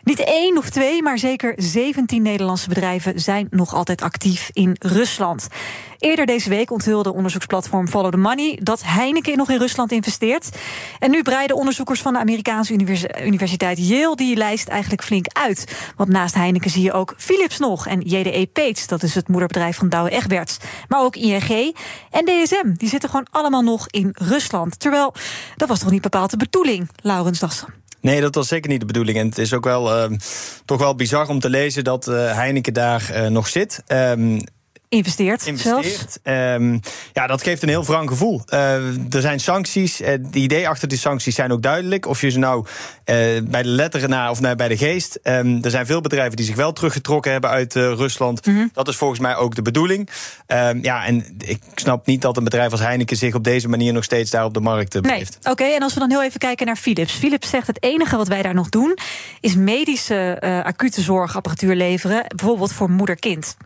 [0.04, 5.48] Niet één of twee, maar zeker 17 Nederlandse bedrijven zijn nog altijd actief in Rusland.
[6.00, 10.58] Eerder deze week onthulde onderzoeksplatform Follow the Money dat Heineken nog in Rusland investeert.
[11.00, 12.74] En nu breiden onderzoekers van de Amerikaanse
[13.24, 15.92] Universiteit Yale die lijst eigenlijk flink uit.
[15.96, 19.78] Want naast Heineken zie je ook Philips nog en JDE Peets, dat is het moederbedrijf
[19.78, 20.58] van Douwe Egberts.
[20.88, 21.76] Maar ook ING
[22.12, 24.80] en DSM, die zitten gewoon allemaal nog in Rusland.
[24.80, 25.14] Terwijl
[25.56, 27.74] dat was toch niet bepaald de bedoeling, Laurens Dassen?
[28.02, 29.18] Nee, dat was zeker niet de bedoeling.
[29.18, 30.18] En het is ook wel uh,
[30.66, 33.84] toch wel bizar om te lezen dat uh, Heineken daar uh, nog zit.
[33.88, 34.40] Um,
[34.90, 35.46] investeert.
[35.46, 36.20] Investeert.
[36.24, 36.80] Um,
[37.14, 38.42] ja, dat geeft een heel wrang gevoel.
[38.54, 40.02] Uh, er zijn sancties.
[40.02, 42.06] Uh, de idee achter die sancties zijn ook duidelijk.
[42.06, 45.20] Of je ze nou uh, bij de letteren na of bij de geest.
[45.24, 48.46] Um, er zijn veel bedrijven die zich wel teruggetrokken hebben uit Rusland.
[48.46, 48.70] Mm -hmm.
[48.74, 50.10] Dat is volgens mij ook de bedoeling.
[50.48, 53.94] Um, ja, en ik snap niet dat een bedrijf als Heineken zich op deze manier
[53.94, 55.38] nog steeds daar op de markt begeeft.
[55.44, 55.54] Nee.
[55.54, 57.14] Oké, okay, en als we dan heel even kijken naar Philips.
[57.14, 58.98] Philips zegt het enige wat wij daar nog doen
[59.42, 63.58] is medische acute zorgapparatuur leveren, bijvoorbeeld voor moeder-kind.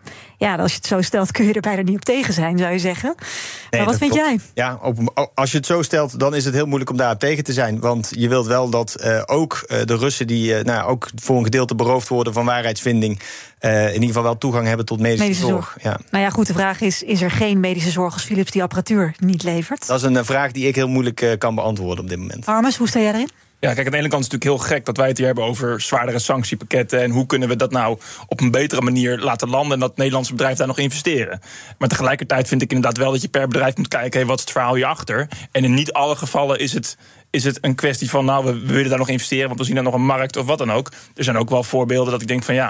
[0.41, 2.71] Ja, als je het zo stelt, kun je er bijna niet op tegen zijn, zou
[2.71, 3.15] je zeggen.
[3.17, 4.27] Nee, maar wat vind klopt.
[4.27, 4.39] jij?
[4.53, 7.43] Ja, op, als je het zo stelt, dan is het heel moeilijk om daar tegen
[7.43, 7.79] te zijn.
[7.79, 11.37] Want je wilt wel dat uh, ook uh, de Russen, die uh, nou, ook voor
[11.37, 13.21] een gedeelte beroofd worden van waarheidsvinding,
[13.59, 15.65] in ieder geval wel toegang hebben tot medische, medische zorg.
[15.65, 15.83] zorg.
[15.83, 15.99] Ja.
[16.11, 19.15] Nou ja, goed, de vraag is: is er geen medische zorg als Philips die apparatuur
[19.19, 19.87] niet levert?
[19.87, 22.45] Dat is een vraag die ik heel moeilijk kan beantwoorden op dit moment.
[22.45, 23.29] Armes, hoe sta jij erin?
[23.61, 25.25] Ja, kijk, aan de ene kant is het natuurlijk heel gek dat wij het hier
[25.25, 27.01] hebben over zwaardere sanctiepakketten.
[27.01, 30.31] En hoe kunnen we dat nou op een betere manier laten landen en dat Nederlandse
[30.31, 31.39] bedrijven daar nog investeren.
[31.77, 34.43] Maar tegelijkertijd vind ik inderdaad wel dat je per bedrijf moet kijken, hey, wat is
[34.43, 35.27] het verhaal hierachter?
[35.51, 36.97] En in niet alle gevallen is het
[37.31, 39.75] is het een kwestie van, nou, we, we willen daar nog investeren, want we zien
[39.75, 40.91] daar nog een markt of wat dan ook.
[41.15, 42.67] Er zijn ook wel voorbeelden dat ik denk van ja.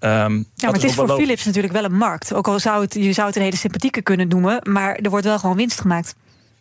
[0.00, 2.34] Um, ja, maar het is voor Philips natuurlijk wel een markt.
[2.34, 5.24] Ook al zou het, je zou het een hele sympathieke kunnen noemen, maar er wordt
[5.24, 6.14] wel gewoon winst gemaakt.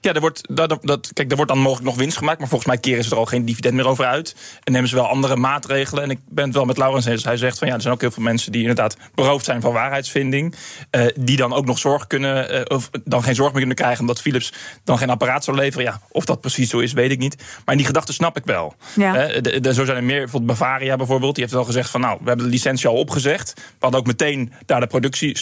[0.04, 2.40] Ja, er wordt, dat, dat, kijk, er wordt dan mogelijk nog winst gemaakt.
[2.40, 4.36] Maar volgens mij keren ze er al geen dividend meer over uit.
[4.64, 6.04] En nemen ze wel andere maatregelen.
[6.04, 7.24] En ik ben het wel met Laurens eens.
[7.24, 9.74] Hij zegt van ja, er zijn ook heel veel mensen die inderdaad beroofd zijn van
[9.74, 10.56] waarheidsvinding.
[10.92, 14.00] Uh, die dan ook nog zorg kunnen, uh, of dan geen zorg meer kunnen krijgen.
[14.00, 15.86] Omdat Philips dan geen apparaat zou leveren.
[15.86, 17.44] Ja, of dat precies zo is, weet ik niet.
[17.66, 18.76] Maar die gedachte snap ik wel.
[18.96, 19.30] Ja.
[19.30, 20.20] Uh, de, de, zo zijn er meer.
[20.20, 21.36] Bijvoorbeeld Bavaria bijvoorbeeld.
[21.36, 23.54] Die heeft wel gezegd van nou, we hebben de licentie al opgezegd.
[23.56, 25.38] We hadden ook meteen daar de productie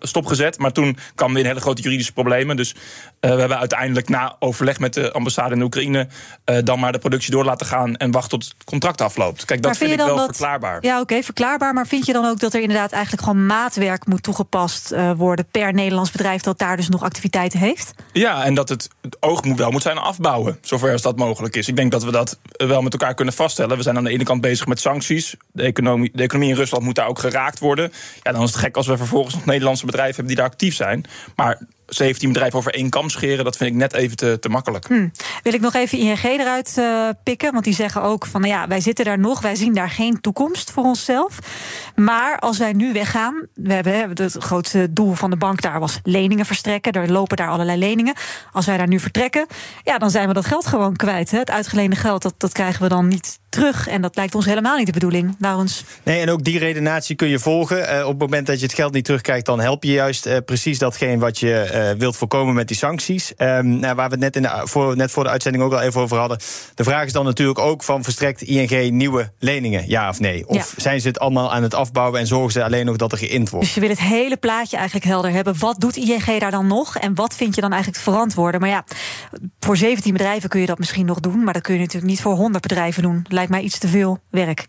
[0.00, 0.58] stopgezet.
[0.58, 2.56] Maar toen kwam weer een hele grote juridische problemen.
[2.56, 2.74] Dus
[3.20, 4.08] we hebben uiteindelijk uiteindelijk
[4.40, 6.08] na overleg met de ambassade in Oekraïne
[6.50, 9.44] uh, dan maar de productie door laten gaan en wachten tot het contract afloopt.
[9.44, 10.78] Kijk, dat Maar vind, vind ik wel dat- verklaarbaar.
[10.84, 11.74] Ja, oké, verklaarbaar.
[11.74, 15.46] Maar vind je dan ook dat er inderdaad eigenlijk gewoon maatwerk moet toegepast eh, worden
[15.50, 17.94] per Nederlands bedrijf dat daar dus nog activiteiten heeft?
[18.12, 21.56] Ja, en dat het, het oog moet wel moet zijn afbouwen, zover als dat mogelijk
[21.56, 21.68] is.
[21.68, 23.76] Ik denk dat we dat eh, wel met elkaar kunnen vaststellen.
[23.76, 25.34] We zijn aan de ene kant bezig met sancties.
[25.52, 27.92] De economie, de economie in Rusland moet daar ook geraakt worden.
[28.22, 30.74] Ja, dan is het gek als we vervolgens nog Nederlandse bedrijven hebben die daar actief
[30.74, 31.04] zijn.
[31.36, 31.58] Maar
[31.94, 34.86] 17 bedrijven over één kam scheren, dat vind ik net even te, te makkelijk.
[34.86, 35.08] Hm.
[35.42, 37.52] Wil ik nog even ING eruit eh, pikken?
[37.52, 40.20] Want die zeggen ook van nou ja, wij zitten daar nog, wij zien daar geen
[40.20, 41.38] toekomst voor onszelf.
[41.94, 45.98] Maar als wij nu weggaan, we hebben het grootste doel van de bank daar was
[46.02, 46.92] leningen verstrekken.
[46.92, 48.14] Er lopen daar allerlei leningen.
[48.52, 49.46] Als wij daar nu vertrekken,
[49.82, 51.30] ja, dan zijn we dat geld gewoon kwijt.
[51.30, 51.38] Hè.
[51.38, 53.88] Het uitgeleende geld, dat, dat krijgen we dan niet terug.
[53.88, 55.36] En dat lijkt ons helemaal niet de bedoeling.
[55.38, 55.84] Laurens.
[56.02, 57.88] Nee, en ook die redenatie kun je volgen.
[57.88, 60.36] Eh, op het moment dat je het geld niet terugkrijgt, dan help je juist eh,
[60.44, 61.50] precies datgene wat je
[61.98, 63.34] wilt voorkomen met die sancties.
[63.34, 65.80] Ehm, nou, waar we het net, in de, voor, net voor de uitzending ook al
[65.80, 66.38] even over hadden.
[66.74, 70.48] De vraag is dan natuurlijk ook van verstrekt ING nieuwe leningen, ja of nee?
[70.48, 73.18] Of zijn ze het allemaal aan het afbouwen en zorgen ze alleen nog dat er
[73.18, 73.66] geïnd wordt?
[73.66, 75.58] Dus je wil het hele plaatje eigenlijk helder hebben.
[75.58, 76.98] Wat doet ING daar dan nog?
[76.98, 78.60] En wat vind je dan eigenlijk te verantwoorden?
[78.60, 78.84] Maar ja,
[79.60, 81.44] voor 17 bedrijven kun je dat misschien nog doen.
[81.44, 83.24] Maar dat kun je natuurlijk niet voor 100 bedrijven doen.
[83.28, 84.66] Lijkt mij iets te veel werk.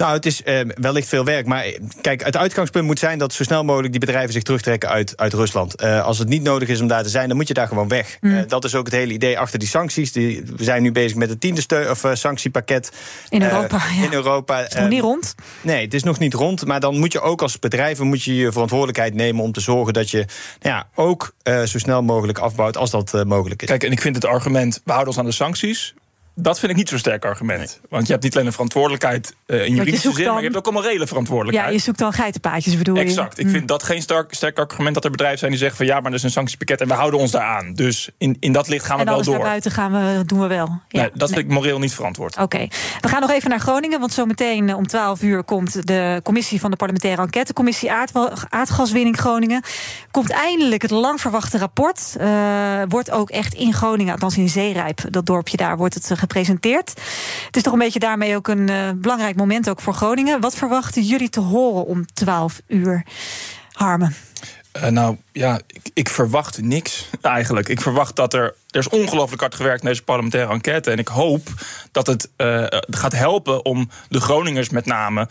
[0.00, 1.46] Nou, het is eh, wellicht veel werk.
[1.46, 4.88] Maar eh, kijk, het uitgangspunt moet zijn dat zo snel mogelijk die bedrijven zich terugtrekken
[4.88, 5.74] uit, uit Rusland.
[5.74, 7.88] Eh, als het niet nodig is om daar te zijn, dan moet je daar gewoon
[7.88, 8.16] weg.
[8.20, 8.36] Mm.
[8.36, 10.12] Eh, dat is ook het hele idee achter die sancties.
[10.12, 12.92] Die, we zijn nu bezig met het tiende steun, of, sanctiepakket.
[13.28, 14.04] In Europa, ja.
[14.04, 14.58] In Europa.
[14.58, 15.34] Is het nog niet rond?
[15.60, 16.66] Nee, het is nog niet rond.
[16.66, 19.92] Maar dan moet je ook als bedrijven moet je, je verantwoordelijkheid nemen om te zorgen
[19.92, 20.24] dat je
[20.60, 23.68] nou ja, ook eh, zo snel mogelijk afbouwt als dat mogelijk is.
[23.68, 25.94] Kijk, en ik vind het argument, we houden ons aan de sancties.
[26.42, 27.80] Dat vind ik niet zo'n sterk argument.
[27.88, 30.42] Want je hebt niet alleen een verantwoordelijkheid eh, in je juridische zoekt zin, maar je
[30.42, 31.72] hebt ook een morele Ja, verantwoordelijkheid.
[31.74, 33.00] je zoekt dan geitenpaadjes, bedoel je?
[33.00, 33.38] Exact.
[33.38, 33.50] Ik Hm.
[33.52, 36.10] vind dat geen sterk, sterk argument dat er bedrijven zijn die zeggen van ja, maar
[36.10, 37.72] er is een sanctiepakket en we houden ons daaraan.
[37.74, 39.38] Dus in, in dat licht gaan we En wel door.
[39.38, 40.80] buiten gaan we, doen we wel.
[40.88, 42.36] Ja, nee, dat vind ik moreel niet verantwoord.
[42.36, 42.66] Oké,
[43.00, 44.00] we gaan nog even naar Groningen.
[44.00, 49.16] Want zometeen eh, om 12 uur komt de commissie van de parlementaire enquêtecommissie Aardwa- Aardgaswinning
[49.18, 49.62] Groningen.
[50.10, 52.14] Komt eindelijk het lang verwachte rapport.
[52.18, 56.16] Eh, wordt ook echt in Groningen, althans in Zeerijp, dat dorpje daar, wordt het eh,
[56.30, 56.88] gepresenteerd.
[57.46, 60.40] Het is toch een beetje daarmee ook een eh, belangrijk moment ook voor Groningen.
[60.40, 63.04] Wat verwachten jullie te horen om 12 uur?
[63.72, 64.14] Harmen.
[64.72, 67.68] Eh, nou ja, ik, ik verwacht niks eigenlijk.
[67.68, 68.54] Ik verwacht dat er.
[68.70, 70.90] Er is ongelooflijk hard gewerkt in deze parlementaire enquête.
[70.90, 71.48] En ik hoop
[71.92, 75.28] dat het eh, gaat helpen om de Groningers met name.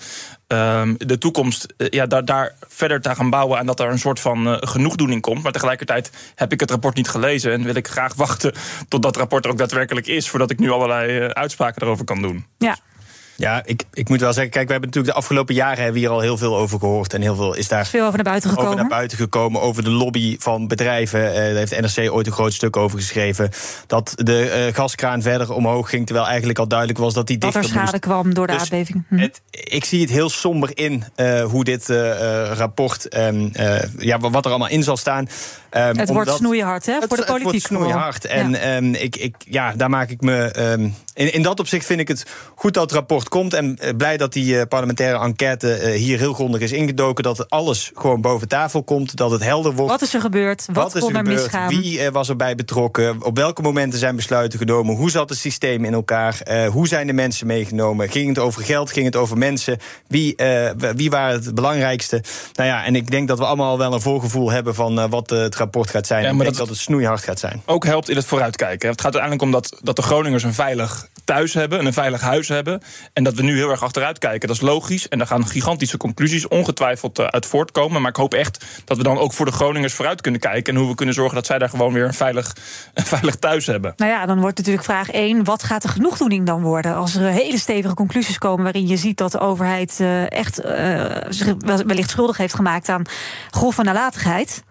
[0.47, 3.60] ehm, de toekomst eh, ja, daar, daar verder te gaan bouwen.
[3.60, 5.43] En dat er een soort van genoegdoening komt.
[5.43, 7.52] Maar tegelijkertijd heb ik het rapport niet gelezen.
[7.52, 8.54] En wil ik graag wachten
[8.88, 10.30] tot dat rapport er ook daadwerkelijk is.
[10.30, 12.45] Voordat ik nu allerlei uitspraken erover kan doen.
[12.58, 12.78] Ja.
[13.39, 15.99] Ja, ik, ik moet wel zeggen, kijk, we hebben natuurlijk de afgelopen jaren hebben we
[15.99, 17.13] hier al heel veel over gehoord.
[17.13, 18.71] En heel veel is daar Veel over naar buiten gekomen.
[18.71, 19.62] over naar buiten gekomen.
[19.62, 21.28] Over de lobby van bedrijven.
[21.28, 23.49] Eh, daar heeft NRC ooit een groot stuk over geschreven.
[23.88, 26.06] Dat de eh, gaskraan verder omhoog ging.
[26.06, 28.04] Terwijl eigenlijk al duidelijk was dat die Dat er dichter schade moest.
[28.04, 29.04] kwam door de Dus aardbeving.
[29.10, 29.17] Hm.
[29.17, 31.88] Het, ik zie het heel somber in eh, hoe dit
[32.54, 35.28] rapport, ehm, eh, ja, wat er allemaal in zal staan.
[35.69, 36.97] Ehm, het wordt snoeihard, hè?
[36.99, 37.67] Voor de het politiek.
[37.67, 37.89] wordt vooral.
[37.89, 38.25] snoeihard.
[38.25, 38.58] En Ja.
[38.58, 40.38] ehm, ik, ik, ja, daar maak ik me.
[40.43, 43.53] ehm, in, in dat opzicht vind ik het goed dat het rapport komt.
[43.53, 47.23] En eh, blij dat die eh, parlementaire enquête eh, hier heel grondig is ingedoken.
[47.23, 49.15] Dat alles gewoon boven tafel komt.
[49.15, 49.91] Dat het helder wordt.
[49.91, 50.65] Wat is er gebeurd?
[50.73, 51.41] Wat, is kon er gebeurd?
[51.41, 51.67] misgaan?
[51.67, 53.23] Wie was erbij betrokken?
[53.23, 54.95] Op welke momenten zijn besluiten genomen?
[54.95, 56.41] Hoe zat het systeem in elkaar?
[56.71, 58.10] Hoe zijn de mensen meegenomen?
[58.10, 58.91] Ging het over geld?
[58.91, 59.77] Ging het over mensen?
[60.08, 60.36] Wie,
[60.95, 62.23] wie waren het belangrijkste?
[62.53, 65.55] Nou ja, en ik denk dat we allemaal wel een voorgevoel hebben van wat het
[65.59, 66.23] rapport gaat zijn.
[66.23, 67.61] Ja, ik denk dat- dat het snoeihard gaat zijn.
[67.65, 68.89] ook helpt in het vooruitkijken.
[68.89, 72.21] Het gaat uiteindelijk om dat, dat de Groningers een veilig thuis hebben en een veilig
[72.21, 72.81] huis hebben.
[73.13, 74.47] En dat we nu heel erg achteruit kijken.
[74.47, 75.07] Dat is logisch.
[75.07, 78.01] En daar gaan gigantische conclusies ongetwijfeld eh, uit voortkomen.
[78.01, 80.73] Maar ik hoop echt dat we dan ook voor de Groningers vooruit kunnen kijken.
[80.73, 82.55] En hoe we kunnen zorgen dat zij daar gewoon weer een veilig,
[82.93, 83.93] een veilig thuis hebben.
[83.97, 86.95] Nou ja, dan wordt natuurlijk vraag 1: wat gaat de genoegdoening dan worden?
[86.95, 91.05] Als er hele stevige conclusies komen waarin je ziet dat de overheid eh, echt eh,
[91.29, 93.03] zich wel- wellicht schuldig heeft gemaakt aan
[93.49, 94.63] grove nalatigheid,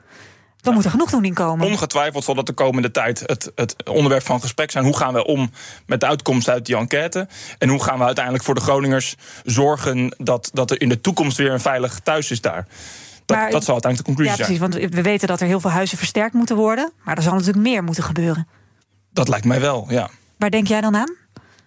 [0.61, 1.67] dan moet er genoegdoening komen.
[1.67, 4.85] Ongetwijfeld zal dat de komende tijd het, het onderwerp van gesprek zijn.
[4.85, 5.51] Hoe gaan we om
[5.87, 7.29] met de uitkomst uit die enquête?
[7.59, 11.37] En hoe gaan we uiteindelijk voor de Groningers zorgen dat, dat er in de toekomst
[11.37, 12.67] weer een veilig thuis is daar?
[13.25, 14.71] Dat, Maar- dat zal uiteindelijk de conclusie Ja, precies, zijn.
[14.71, 17.59] want we weten dat er heel veel huizen versterkt moeten worden, maar er zal natuurlijk
[17.67, 18.49] meer moeten gebeuren.
[19.13, 20.11] Dat lijkt mij wel, ja.
[20.39, 21.15] Waar denk jij dan aan?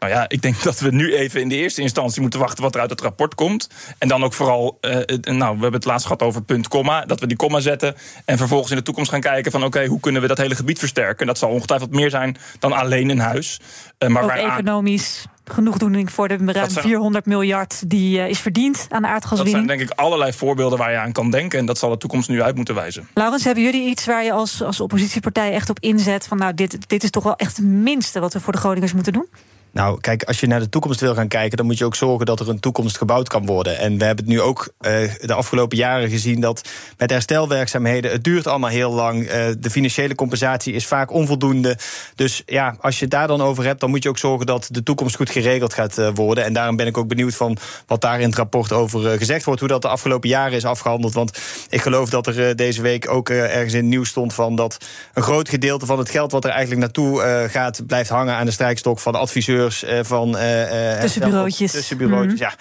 [0.01, 2.75] Nou ja, ik denk dat we nu even in de eerste instantie moeten wachten wat
[2.75, 3.69] er uit het rapport komt.
[3.97, 7.05] En dan ook vooral, eh, nou, we hebben het laatst gehad over punt, komma.
[7.05, 7.95] Dat we die komma zetten.
[8.25, 10.79] En vervolgens in de toekomst gaan kijken van oké, hoe kunnen we dat hele gebied
[10.79, 11.19] versterken?
[11.19, 13.59] En dat zal ongetwijfeld meer zijn dan alleen een huis.
[13.97, 18.39] Eh, maar Ook waaraan- economisch, genoegdoening voor de ruim zijn- 400 miljard die eh, is
[18.39, 19.67] verdiend aan de Dat zijn aardgaswinning.
[19.67, 21.59] denk ik allerlei voorbeelden waar je aan kan denken.
[21.59, 23.07] En dat zal de toekomst nu uit moeten wijzen.
[23.13, 26.27] Laurens, hebben jullie iets waar je als, als oppositiepartij echt op inzet?
[26.27, 28.93] Van nou, dit, dit is toch wel echt het minste wat we voor de Groningers
[28.93, 29.27] moeten doen?
[29.73, 32.25] Nou, kijk, als je naar de toekomst wil gaan kijken, dan moet je ook zorgen
[32.25, 33.77] dat er een toekomst gebouwd kan worden.
[33.77, 38.23] En we hebben het nu ook eh, de afgelopen jaren gezien dat met herstelwerkzaamheden, het
[38.23, 39.27] duurt allemaal heel lang.
[39.27, 41.77] Eh, de financiële compensatie is vaak onvoldoende.
[42.15, 44.67] Dus ja, als je het daar dan over hebt, dan moet je ook zorgen dat
[44.71, 46.43] de toekomst goed geregeld gaat eh, worden.
[46.43, 47.57] En daarom ben ik ook benieuwd van
[47.87, 51.13] wat daar in het rapport over gezegd wordt, hoe dat de afgelopen jaren is afgehandeld.
[51.13, 54.77] Want ik geloof dat er deze week ook ergens in het nieuws stond van dat
[55.13, 58.51] een groot gedeelte van het geld wat er eigenlijk naartoe gaat, blijft hangen aan de
[58.51, 61.71] strijkstok van de adviseurs eh, van eh, eh, Tussenbureautjes.
[61.71, 62.43] Tussenbureautjes, Mhm.
[62.43, 62.53] ja.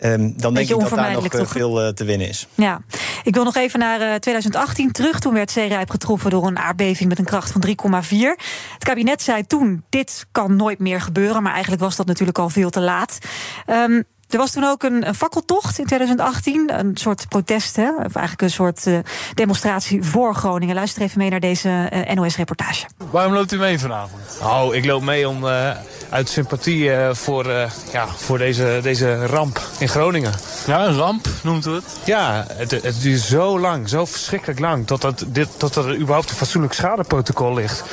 [0.00, 1.50] Ehm, dan denk ik dat daar nog toch?
[1.50, 2.46] veel te winnen is.
[2.54, 2.80] Ja,
[3.22, 5.18] ik wil nog even naar eh, 2018 terug.
[5.18, 8.36] Toen werd Zeerijp getroffen door een aardbeving met een kracht van 3,4.
[8.74, 11.42] Het kabinet zei toen, dit kan nooit meer gebeuren.
[11.42, 13.18] Maar eigenlijk was dat natuurlijk al veel te laat.
[13.66, 16.78] Ehm, er was toen ook een, een fakkeltocht in 2018.
[16.78, 17.88] Een soort protest, hè?
[17.88, 18.98] of eigenlijk een soort eh,
[19.34, 20.74] demonstratie voor Groningen.
[20.74, 22.86] Luister even mee naar deze eh, NOS-reportage.
[23.10, 24.22] Waarom loopt u mee vanavond?
[24.40, 25.70] Nou, ik loop mee om, eh,
[26.10, 30.32] uit sympathie voor, eh, ja, voor deze, deze ramp in Groningen.
[30.66, 31.84] Ja, een ramp noemt u het?
[32.04, 34.86] Ja, het, het duurt zo lang, zo verschrikkelijk lang...
[34.86, 37.84] tot, dat, dit, tot er überhaupt een fatsoenlijk schadeprotocol ligt.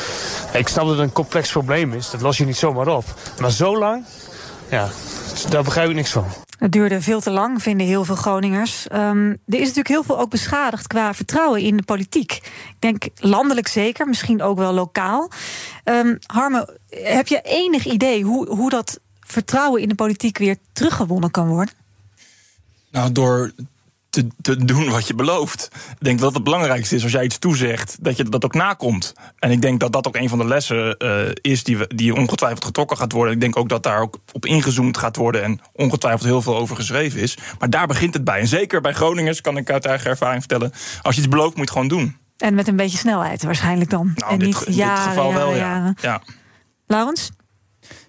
[0.53, 3.05] Ik snap dat het een complex probleem is, dat los je niet zomaar op.
[3.39, 4.03] Maar zo lang,
[4.69, 4.89] ja,
[5.49, 6.25] daar begrijp ik niks van.
[6.59, 8.87] Het duurde veel te lang, vinden heel veel Groningers.
[8.87, 12.31] Ehm, er is natuurlijk heel veel ook beschadigd qua vertrouwen in de politiek.
[12.31, 15.31] Ik denk landelijk zeker, misschien ook wel lokaal.
[15.83, 21.31] Ehm Harme, heb je enig idee hoe, hoe dat vertrouwen in de politiek weer teruggewonnen
[21.31, 21.73] kan worden?
[22.91, 23.51] Nou, door
[24.17, 25.69] te, te doen wat je belooft.
[25.73, 29.13] Ik denk dat het belangrijkste is als jij iets toezegt, dat je dat ook nakomt.
[29.39, 32.15] En ik denk dat dat ook een van de lessen eh, is die, we, die
[32.15, 33.33] ongetwijfeld getrokken gaat worden.
[33.33, 36.75] Ik denk ook dat daar ook op ingezoomd gaat worden en ongetwijfeld heel veel over
[36.75, 37.37] geschreven is.
[37.59, 38.39] Maar daar begint het bij.
[38.39, 40.71] En zeker bij Groningers kan ik uit eigen ervaring vertellen.
[41.01, 42.17] Als je iets belooft, moet je het gewoon doen.
[42.37, 44.11] En met een beetje snelheid waarschijnlijk dan.
[44.15, 46.09] Nou, en in niet dit, in dit jaren, geval wel, jaren, ja.
[46.09, 46.21] ja.
[46.87, 47.31] Laurens?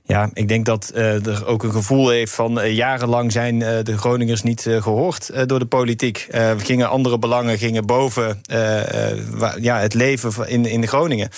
[0.08, 3.84] Ja, ik denk dat eh, er ook een gevoel heeft van eh, jarenlang zijn eh,
[3.84, 6.26] de Groningers niet eh, gehoord eh, door de politiek.
[6.30, 8.40] We gingen andere belangen gingen boven
[9.60, 11.28] ja, het leven in, in Groningen.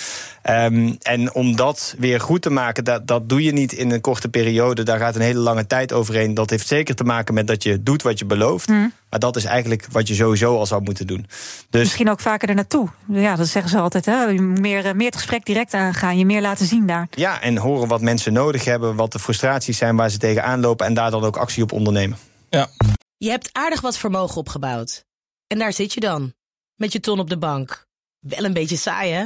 [0.41, 4.01] Ehm, en om dat weer goed te maken, dat, dat doe je niet in een
[4.01, 4.83] korte periode.
[4.83, 6.33] Daar gaat een hele lange tijd overheen.
[6.33, 8.67] Dat heeft zeker te maken met dat je doet wat je belooft.
[8.67, 11.25] Maar dat is eigenlijk wat je sowieso al zou moeten doen.
[11.69, 12.87] Dus Misschien ook vaker er naartoe.
[13.07, 14.05] Ja, dat zeggen ze altijd.
[14.05, 14.33] Hè?
[14.33, 17.07] Meer, meer het gesprek direct aangaan, je meer laten zien daar.
[17.11, 20.85] ja, en horen wat mensen nodig hebben, wat de frustraties zijn waar ze tegenaan lopen
[20.85, 22.17] en daar dan ook actie op ondernemen.
[22.49, 22.69] Ja.
[23.17, 25.05] Je hebt aardig wat vermogen opgebouwd.
[25.47, 26.33] En daar zit je dan,
[26.75, 27.87] met je ton op de bank.
[28.19, 29.25] Wel een beetje saai, hè?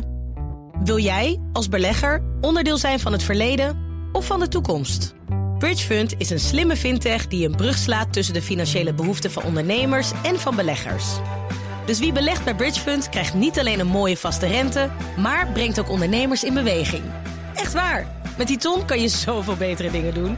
[0.83, 3.77] Wil jij, als belegger, onderdeel zijn van het verleden
[4.11, 5.13] of van de toekomst?
[5.57, 10.11] Bridgefund is een slimme fintech die een brug slaat tussen de financiële behoeften van ondernemers
[10.23, 11.05] en van beleggers.
[11.85, 15.89] Dus wie belegt bij Bridgefund krijgt niet alleen een mooie vaste rente, maar brengt ook
[15.89, 17.03] ondernemers in beweging.
[17.55, 20.37] Echt waar, met die ton kan je zoveel betere dingen doen.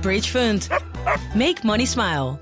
[0.00, 0.68] Bridgefund.
[1.34, 2.38] Make money smile.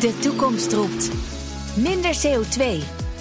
[0.00, 1.10] De toekomst roept.
[1.74, 2.64] Minder CO2.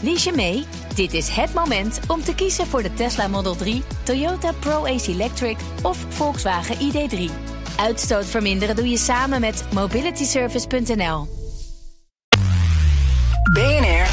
[0.02, 0.66] Lies je mee?
[0.96, 5.58] Dit is het moment om te kiezen voor de Tesla Model 3, Toyota Pro-Ace Electric
[5.82, 7.32] of Volkswagen ID3.
[7.78, 11.28] Uitstoot verminderen doe je samen met mobilityservice.nl.
[13.54, 14.08] BNR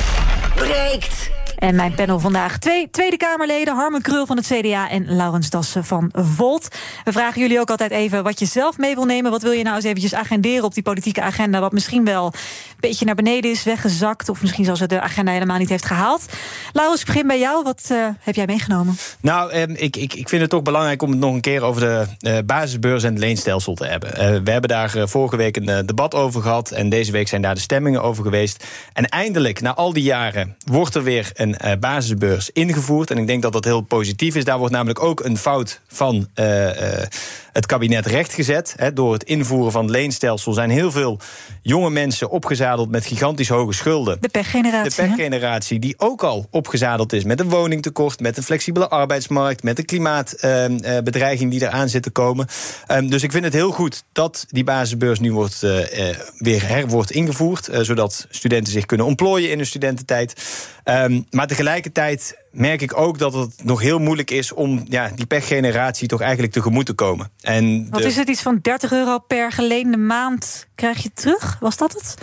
[0.54, 1.39] breekt.
[1.60, 5.84] En mijn panel vandaag twee Tweede Kamerleden, Harmen Krul van het CDA en Laurens Dassen
[5.84, 6.68] van Volt.
[7.04, 9.30] We vragen jullie ook altijd even wat je zelf mee wil nemen.
[9.30, 12.32] Wat wil je nou eens eventjes agenderen op die politieke agenda, wat misschien wel een
[12.80, 16.26] beetje naar beneden is weggezakt, of misschien zelfs de agenda helemaal niet heeft gehaald.
[16.72, 17.64] Laurens, begin bij jou.
[17.64, 18.96] Wat eh, heb jij meegenomen?
[19.20, 21.80] Nou, eh, ik, ik, ik vind het toch belangrijk om het nog een keer over
[21.80, 24.16] de eh, basisbeurs en het leenstelsel te hebben.
[24.16, 27.54] Eh, we hebben daar vorige week een debat over gehad en deze week zijn daar
[27.54, 28.64] de stemmingen over geweest.
[28.92, 33.10] En eindelijk, na al die jaren, wordt er weer een eh, basisbeurs ingevoerd.
[33.10, 34.44] En ik denk dat dat heel positief is.
[34.44, 37.06] Daar wordt namelijk ook een fout van eh, eh,
[37.52, 38.74] het kabinet rechtgezet.
[38.76, 38.92] Hè.
[38.92, 41.18] Door het invoeren van het leenstelsel zijn heel veel
[41.62, 44.16] jonge mensen opgezadeld met gigantisch hoge schulden.
[44.20, 44.96] De pechgeneratie.
[44.96, 45.08] De hè?
[45.08, 49.84] pechgeneratie die ook al opgezadeld is met een woningtekort, met een flexibele arbeidsmarkt, met de
[49.84, 52.46] klimaatbedreiging die eraan zit te komen.
[52.86, 56.68] Ehm, dus ik vind het heel goed dat die basisbeurs nu wordt, eh, eh, weer
[56.68, 60.42] her wordt ingevoerd, eh, zodat studenten zich kunnen ontplooien in hun studententijd.
[60.84, 65.26] Ehm, maar tegelijkertijd merk ik ook dat het nog heel moeilijk is om ja, die
[65.26, 67.30] pechgeneratie toch eigenlijk tegemoet te komen.
[67.40, 71.56] En Wat de- is het, iets van 30 euro per geleende maand krijg je terug?
[71.60, 72.14] Was dat het?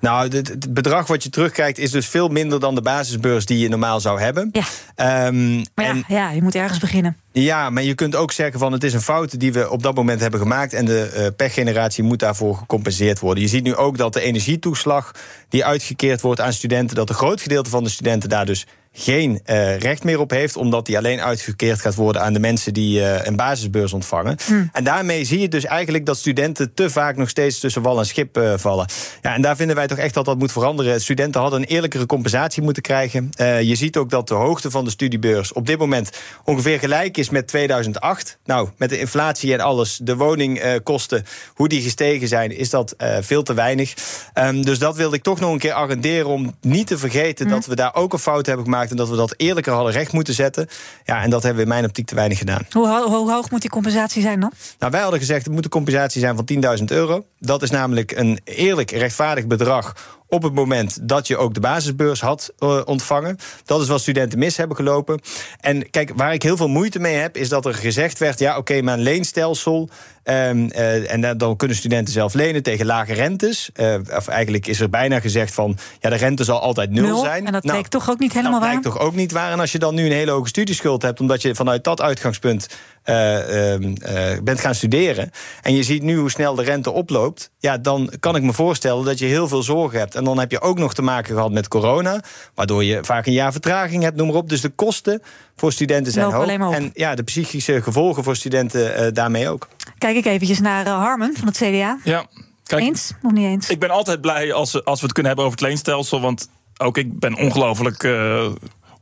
[0.00, 3.68] Nou, het, bedrag wat je terugkrijgt is dus veel minder dan de basisbeurs die je
[3.68, 4.48] normaal zou hebben.
[4.52, 4.64] Ja.
[4.94, 7.16] Ehm, Maar ja, en ja, je moet ergens beginnen.
[7.32, 9.94] ja, maar je kunt ook zeggen van het is een fout die we op dat
[9.94, 13.42] moment hebben gemaakt en de eh, pechgeneratie moet daarvoor gecompenseerd worden.
[13.42, 15.10] Je ziet nu ook dat de energietoeslag
[15.48, 18.66] die uitgekeerd wordt aan studenten, dat een groot gedeelte van de studenten daar dus
[18.96, 22.72] geen eh, recht meer op heeft, omdat die alleen uitgekeerd gaat worden aan de mensen
[22.72, 24.36] die eh, een basisbeurs ontvangen.
[24.72, 28.06] En daarmee zie je dus eigenlijk dat studenten te vaak nog steeds tussen wal en
[28.06, 28.86] schip eh, vallen.
[29.22, 31.00] Ja, en daar vinden wij toch echt dat dat moet veranderen.
[31.00, 33.30] Studenten hadden een eerlijkere compensatie moeten krijgen.
[33.62, 36.10] Je ziet ook dat de hoogte van de studiebeurs op dit moment
[36.44, 38.38] ongeveer gelijk is met 2008.
[38.44, 41.24] Nou, met de inflatie en alles, de woningkosten,
[41.54, 43.94] hoe die gestegen zijn, is dat veel te weinig.
[44.32, 47.66] Ehm, dus dat wilde ik toch nog een keer agenderen om niet te vergeten dat
[47.66, 50.34] we daar ook een fout hebben gemaakt en dat we dat eerlijker hadden recht moeten
[50.34, 50.68] zetten.
[51.04, 52.66] Ja, en dat hebben we in mijn optiek te weinig gedaan.
[52.70, 54.52] Hoe, ho- hoe hoog moet die compensatie zijn dan?
[54.78, 57.24] Nou, wij hadden gezegd, het moet een compensatie zijn van 10.000 euro.
[57.38, 59.92] Dat is namelijk een eerlijk, rechtvaardig bedrag
[60.28, 63.36] op het moment dat je ook de basisbeurs had eh, ontvangen.
[63.64, 65.20] Dat is wat studenten mis hebben gelopen.
[65.60, 68.56] En kijk, waar ik heel veel moeite mee heb, is dat er gezegd werd: ja,
[68.56, 69.88] oké, maar een leenstelsel.
[70.24, 73.70] Ehm, eh, en dan- kunnen studenten zelf lenen tegen lage rentes.
[73.74, 77.46] Eh, of eigenlijk is er bijna gezegd van: ja, de rente zal altijd nul, zijn.
[77.46, 78.78] En dat Nou, bleek toch ook niet helemaal dat waar?
[78.80, 79.52] blijkt toch ook niet waar.
[79.52, 82.66] En als je dan nu een hele hoge studieschuld hebt, omdat je vanuit dat uitgangspunt
[83.04, 85.30] eh, ehm, eh, bent gaan studeren.
[85.62, 87.50] en je ziet nu hoe snel de rente oploopt.
[87.58, 90.14] ja, dan kan ik me voorstellen dat je heel veel zorgen hebt.
[90.14, 92.20] En dan heb je ook nog te maken gehad met corona.
[92.54, 94.48] waardoor je vaak een jaar vertraging hebt, noem maar op.
[94.48, 95.22] Dus de kosten
[95.56, 96.72] voor studenten zijn hoog.
[96.72, 99.68] En ja, de psychische gevolgen voor studenten daarmee ook.
[99.98, 101.98] Kijk ik eventjes naar eh, Harmen van het CDA.
[102.04, 102.26] Ja,
[102.64, 103.68] kijk, Eens of niet eens?
[103.70, 106.20] Ik ben altijd blij als, als we het kunnen hebben over het leenstelsel.
[106.20, 108.46] Want ook ik ben ongelooflijk eh,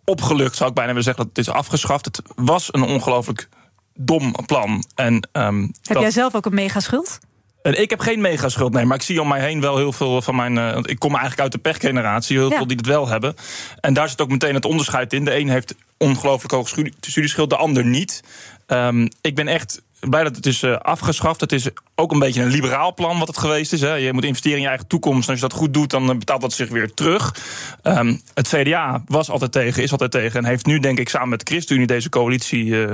[0.04, 2.04] opgelucht, zou ik bijna willen zeggen, dat het is afgeschaft.
[2.04, 3.48] Het was een ongelooflijk
[3.94, 4.84] dom plan.
[4.94, 7.18] En, ehm, Heb dat- jij zelf ook een megaschuld?
[7.62, 10.22] En ik heb geen megaschuld, nee, maar ik zie om mij heen wel heel veel
[10.22, 10.58] van mijn.
[10.58, 12.56] eh, ik kom eigenlijk uit de pechgeneratie, heel Ja.
[12.56, 13.34] veel die het wel hebben.
[13.80, 15.24] En daar zit ook meteen het onderscheid in.
[15.24, 18.22] De een heeft ongelooflijk hoog studie- studieschuld, de ander niet.
[18.66, 21.40] Ehm, ik ben echt blij dat het is eh, afgeschaft.
[21.40, 21.68] Het is
[22.02, 23.80] ook een beetje een liberaal plan wat het geweest is.
[23.80, 23.94] Hè.
[23.94, 25.24] Je moet investeren in je eigen toekomst.
[25.28, 27.34] En als je dat goed doet, dan eh, betaalt dat zich weer terug.
[27.82, 30.38] Ehm, het CDA was altijd tegen, is altijd tegen.
[30.38, 32.92] En heeft nu, denk ik, samen met de ChristenUnie deze coalitie eh,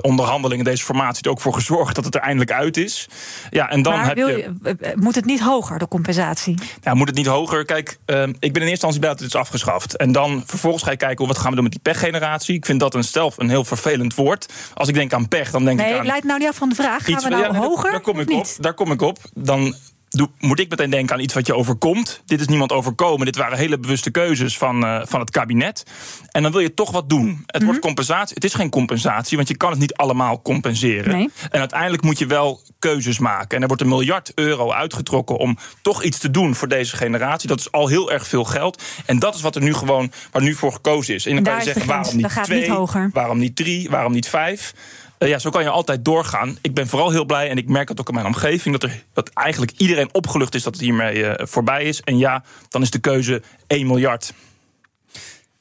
[0.00, 3.08] onderhandelingen, deze formatie er ook voor gezorgd dat het er eindelijk uit is.
[3.50, 4.36] Ja, en dan maar heb wil je.
[4.62, 6.58] je, moet het niet hoger, de compensatie?
[6.82, 7.64] Ja, moet het niet hoger?
[7.64, 9.96] Kijk, eh, ik ben in eerste instantie blij dat het is afgeschaft.
[9.96, 12.54] En dan vervolgens ga je kijken, wat gaan we doen met die pechgeneratie?
[12.54, 14.52] Ik vind dat een zelf een heel vervelend woord.
[14.74, 15.98] Als ik denk aan pech, dan denk ik Nee, aan...
[16.00, 17.04] het leidt nou niet af van de vraag.
[17.04, 18.42] Gaan iets- we nou ja, nee, daar- hoger Daar kom of ik op.
[18.44, 18.62] niet?
[18.62, 19.18] Daar kom ik op.
[19.34, 19.74] Dan
[20.08, 22.22] doe- moet ik meteen denken aan iets wat je overkomt.
[22.26, 23.26] Dit is niemand overkomen.
[23.26, 25.82] Dit waren hele bewuste keuzes van, eh, van het kabinet.
[26.30, 27.42] En dan wil je toch wat doen.
[27.46, 27.64] Het Mhm.
[27.64, 28.34] wordt compensatie.
[28.34, 31.16] Het is geen compensatie, want je kan het niet allemaal compenseren.
[31.16, 31.28] Nee.
[31.50, 33.56] En uiteindelijk moet je wel keuzes maken.
[33.56, 37.48] En er wordt een miljard euro uitgetrokken om toch iets te doen voor deze generatie.
[37.48, 38.82] Dat is al heel erg veel geld.
[39.06, 41.26] En dat is wat er nu gewoon, waar nu voor gekozen is.
[41.26, 44.28] En dan En kan je zeggen, waarom niet twee, niet waarom niet drie, waarom niet
[44.28, 44.74] vijf?
[45.20, 46.58] Eh, ja, zo kan je altijd doorgaan.
[46.62, 48.78] Ik ben vooral heel blij en ik merk het ook in mijn omgeving...
[48.78, 52.00] dat, er, dat eigenlijk iedereen opgelucht is dat het hiermee eh, voorbij is.
[52.00, 54.32] En ja, dan is de keuze 1 miljard.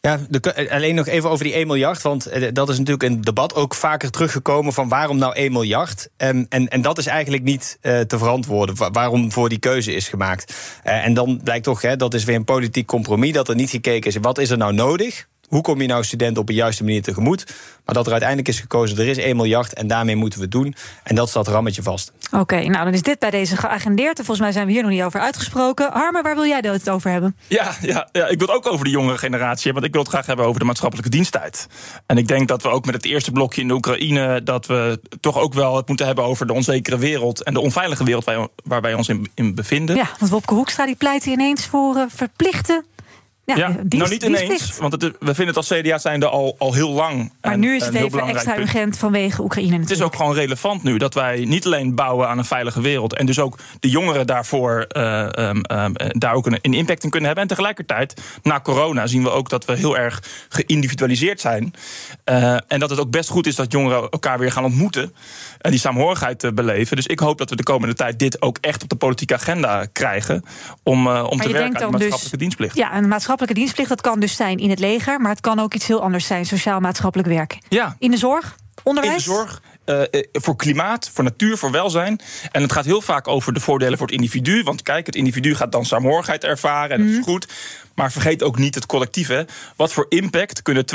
[0.01, 0.19] Ja,
[0.69, 2.01] alleen nog even over die 1 miljard.
[2.01, 6.09] Want eh, dat is natuurlijk een debat ook vaker teruggekomen van waarom nou 1 miljard.
[6.17, 10.07] En, en, en dat is eigenlijk niet te verantwoorden wa- waarom voor die keuze is
[10.07, 10.53] gemaakt.
[10.83, 14.09] En dan blijkt toch, hè, dat is weer een politiek compromis, dat er niet gekeken
[14.09, 15.27] is wat is er nou nodig.
[15.49, 17.45] Hoe kom je nou studenten op een juiste manier tegemoet?
[17.85, 20.53] Maar dat er uiteindelijk is gekozen, er is 1 miljard en daarmee moeten we het
[20.53, 20.75] doen.
[21.03, 22.11] En dat staat rammetje vast.
[22.31, 24.17] Oké, nou dan is dit bij deze geagendeerd.
[24.19, 25.91] En volgens mij zijn we hier nog niet over uitgesproken.
[25.91, 27.35] Harmer, waar wil jij het over hebben?
[27.47, 29.73] Ja, ja, ja, ik wil het ook over de jongere generatie hebben.
[29.73, 31.67] Want ik wil het graag hebben over de maatschappelijke diensttijd.
[32.05, 34.43] En ik denk dat we ook met het eerste blokje in de Oekraïne...
[34.43, 37.43] dat we toch ook wel het moeten hebben over de onzekere wereld...
[37.43, 39.95] en de onveilige wereld waar, waar wij ons in, in bevinden.
[39.95, 42.83] Ja, want Wopke Hoekstra die pleit ineens voor eh, verplichte...
[43.49, 44.77] Ja, Ja, dienst- nou niet ineens, dienstplicht.
[44.79, 47.31] want het we vinden het als CDA zijnde al, al heel lang.
[47.41, 48.67] Maar en- nu is een het heel even belangrijk extra punt.
[48.75, 52.37] urgent vanwege Oekraïne Het is ook gewoon relevant nu dat wij niet alleen bouwen aan
[52.37, 53.15] een veilige wereld.
[53.15, 57.03] en dus ook de jongeren daarvoor eh, ehm, ehm, eh, daar ook een, een impact
[57.03, 57.43] in kunnen hebben.
[57.47, 61.73] En tegelijkertijd, na corona, zien we ook dat we heel erg geïndividualiseerd zijn.
[62.23, 65.13] Eh, en dat het ook best goed is dat jongeren elkaar weer gaan ontmoeten.
[65.59, 66.95] En die saamhorigheid eh, beleven.
[66.95, 69.85] Dus ik hoop dat we de komende tijd dit ook echt op de politieke agenda
[69.85, 70.43] krijgen.
[70.83, 72.75] om, eh, om Maar te werken aan de dus- maatschappelijke dienstplicht.
[72.75, 75.21] Ja, een maatschappelijke dienstplicht, dat kan dus zijn in het leger...
[75.21, 77.57] maar het kan ook iets heel anders zijn, sociaal-maatschappelijk werk.
[77.69, 77.95] Ja.
[77.99, 79.13] In de zorg, onderwijs?
[79.13, 82.19] In de zorg, eh, eh, voor klimaat, voor natuur, voor welzijn.
[82.51, 84.63] En het gaat heel vaak over de voordelen voor het individu.
[84.63, 87.19] Want kijk, het individu gaat dan saamhorigheid ervaren en dat Mhm.
[87.19, 87.47] is goed.
[87.99, 89.27] Maar vergeet ook niet het collectief.
[89.27, 89.43] Hè.
[89.75, 90.85] Wat voor impact kunnen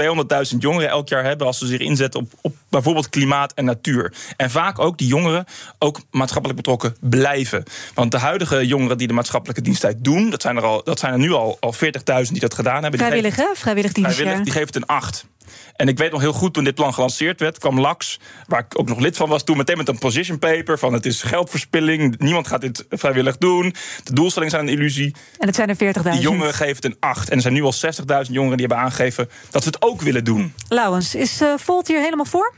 [0.52, 4.12] 200.000 jongeren elk jaar hebben als ze zich inzetten op, op bijvoorbeeld klimaat en natuur?
[4.36, 5.44] En vaak ook die jongeren
[5.78, 7.64] ook maatschappelijk betrokken blijven.
[7.94, 11.12] Want de huidige jongeren die de maatschappelijke diensttijd doen, dat zijn er, al, dat zijn
[11.12, 11.80] er nu al, al 40.000
[12.30, 12.90] die dat gedaan hebben.
[12.90, 13.46] Die Vrijwillig, hè?
[13.54, 14.14] Vrijwillig dienst.
[14.14, 15.26] Vrijwillig, die geeft het een 8.
[15.76, 18.78] En ik weet nog heel goed toen dit plan gelanceerd werd, kwam Lax, waar ik
[18.78, 22.18] ook nog lid van was, toen meteen met een position paper van het is geldverspilling,
[22.18, 23.74] niemand gaat dit vrijwillig doen,
[24.04, 25.14] de doelstellingen zijn een illusie.
[25.38, 26.10] En het zijn er 40.000.
[26.10, 27.28] Die jongeren geven het een 8.
[27.28, 30.24] En er zijn nu al 60.000 jongeren die hebben aangegeven dat ze het ook willen
[30.24, 30.54] doen.
[30.68, 32.54] Lauwens, is uh, Volt hier helemaal voor?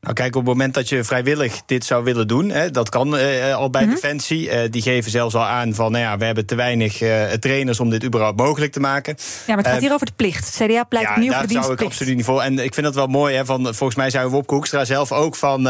[0.00, 3.16] Nou, kijk, op het moment dat je vrijwillig dit zou willen doen, hè, dat kan
[3.16, 3.96] uh, al bij mm -hmm.
[3.96, 4.46] Defensie.
[4.46, 7.80] Uh, die geven zelfs al aan van, nou ja, we hebben te weinig uh, trainers
[7.80, 9.16] om dit überhaupt mogelijk te maken.
[9.18, 10.56] Ja, maar het gaat hier over de plicht.
[10.56, 11.52] CDA pleit ja, opnieuw voor de dienstplicht.
[11.52, 12.42] daar zou ik absoluut niet voor.
[12.42, 15.12] En ik vind dat wel mooi, hè, van, volgens mij zijn we Wopke Hoekstra zelf
[15.12, 15.62] ook van...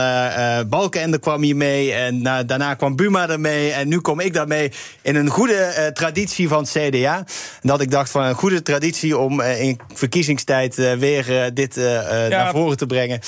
[0.68, 3.72] Balkenende kwam hier mee en daarna kwam Buma ermee...
[3.72, 4.72] en nu kom ik daarmee
[5.03, 7.16] in een goede traditie van het CDA.
[7.16, 12.28] En dat ik dacht van een goede traditie om in verkiezingstijd weer dit ja.
[12.28, 13.20] naar voren te brengen.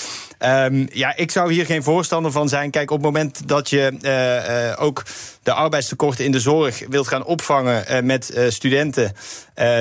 [0.44, 2.70] Um, ja, ik zou hier geen voorstander van zijn.
[2.70, 5.02] Kijk, op het moment dat je uh, uh, ook
[5.42, 9.12] de arbeidstekorten in de zorg wilt gaan opvangen uh, met studenten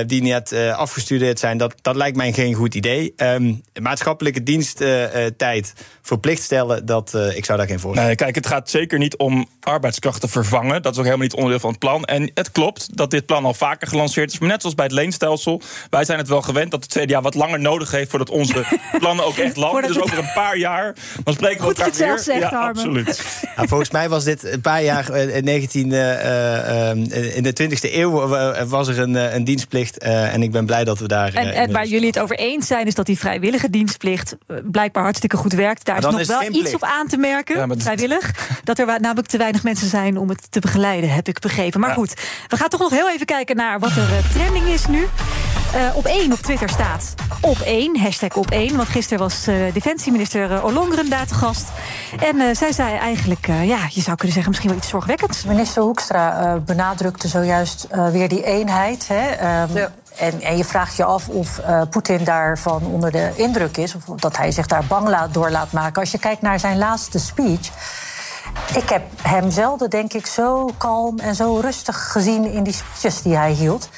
[0.06, 3.12] die net afgestudeerd zijn, dat, dat lijkt mij geen goed idee.
[3.16, 8.70] Um, maatschappelijke diensttijd verplicht stellen, dat, ik zou daar geen voorstander Nee, kijk, het gaat
[8.70, 10.82] zeker niet om arbeidskrachten vervangen.
[10.82, 12.04] Dat is ook helemaal niet onderdeel van het plan.
[12.04, 14.38] En het klopt dat dit plan al vaker gelanceerd is.
[14.38, 15.60] Maar net zoals bij het leenstelsel,
[15.90, 18.64] wij zijn het wel gewend dat het CDA wat langer nodig heeft voordat onze
[18.98, 19.82] plannen ook echt landen.
[19.82, 20.94] Dus over een paar jaar
[21.24, 22.08] dan spreken we Goed elkaar weer.
[22.08, 23.40] het zelf zegt, ja, absoluut.
[23.56, 27.52] Ja, volgens mij was dit een paar jaar eh, in 19, uh, uh, in de
[27.62, 29.98] 20e eeuw eh, was er een, eh, een dienstplicht.
[29.98, 31.34] eh, en ik ben blij dat we daar.
[31.34, 35.02] En, en waar jullie het over eens zijn, is dat die vrijwillige dienstplicht eh, blijkbaar
[35.02, 35.84] hartstikke goed werkt.
[35.84, 36.74] Daar is nog is wel iets plicht.
[36.74, 38.30] op aan te merken, Ja, vrijwillig.
[38.64, 41.80] Dat er namelijk te weinig mensen zijn om het te begeleiden, heb ik begrepen.
[41.80, 41.94] Maar Ja.
[41.94, 42.14] goed,
[42.48, 45.06] we gaan toch nog heel even kijken naar wat er eh, trending is nu.
[45.74, 48.76] Eh, op één op Twitter staat op één, hashtag op één.
[48.76, 51.64] Want gisteren was eh, defensieminister eh, Ollongren daar te gast.
[52.28, 55.44] En eh, zij zei eigenlijk, eh, ja, je zou kunnen zeggen misschien wel iets zorgwekkends.
[55.44, 59.08] Minister Hoekstra eh, benadrukte zojuist eh, weer die eenheid.
[59.08, 59.30] Hè?
[59.52, 63.94] Ehm, en, en je vraagt je af of eh, Poetin daarvan onder de indruk is...
[63.94, 66.00] of dat hij zich daar bang laat, door laat maken.
[66.00, 67.70] Als je kijkt naar zijn laatste speech...
[68.74, 72.44] Ik heb hem zelden, denk ik, zo kalm en zo rustig gezien...
[72.44, 73.88] in die speeches die hij hield.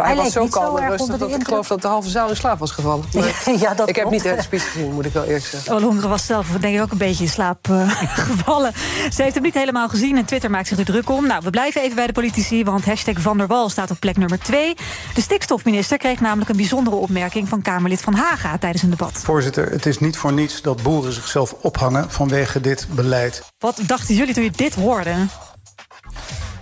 [0.00, 2.28] Hij, leek was zo kalm en erg rustig dat ik geloof dat de halve zaal
[2.28, 3.04] in slaap was gevallen.
[3.14, 5.74] Maar Ja, dat ik heb niet de speech gezien, moet ik wel eerlijk zeggen.
[5.74, 7.90] Ollongren was zelf denk ik ook een beetje in slaap eh,
[8.30, 8.72] gevallen.
[9.12, 11.26] Ze heeft hem niet helemaal gezien en Twitter maakt zich er druk om.
[11.26, 14.16] Nou, we blijven even bij de politici, want hashtag Van der Wal staat op plek
[14.16, 14.74] nummer 2.
[15.14, 17.48] De stikstofminister kreeg namelijk een bijzondere opmerking...
[17.48, 19.12] van Kamerlid Van Haga tijdens een debat.
[19.12, 23.42] Voorzitter, het is niet voor niets dat boeren zichzelf ophangen vanwege dit beleid.
[23.58, 25.14] Wat dachten jullie toen je dit hoorde?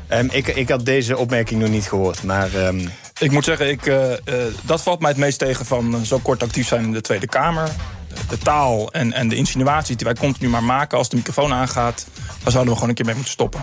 [0.08, 2.54] Ehm, ik, ik had deze opmerking nog niet gehoord, maar.
[2.54, 2.86] ehm,
[3.20, 4.18] Ik moet zeggen, ik, eh, eh,
[4.62, 7.26] dat valt mij het meest tegen van eh, zo kort actief zijn in de Tweede
[7.26, 7.70] Kamer.
[8.28, 12.06] De taal en, en de insinuaties die wij continu maar maken als de microfoon aangaat,
[12.42, 13.62] daar zouden we gewoon een keer mee moeten stoppen.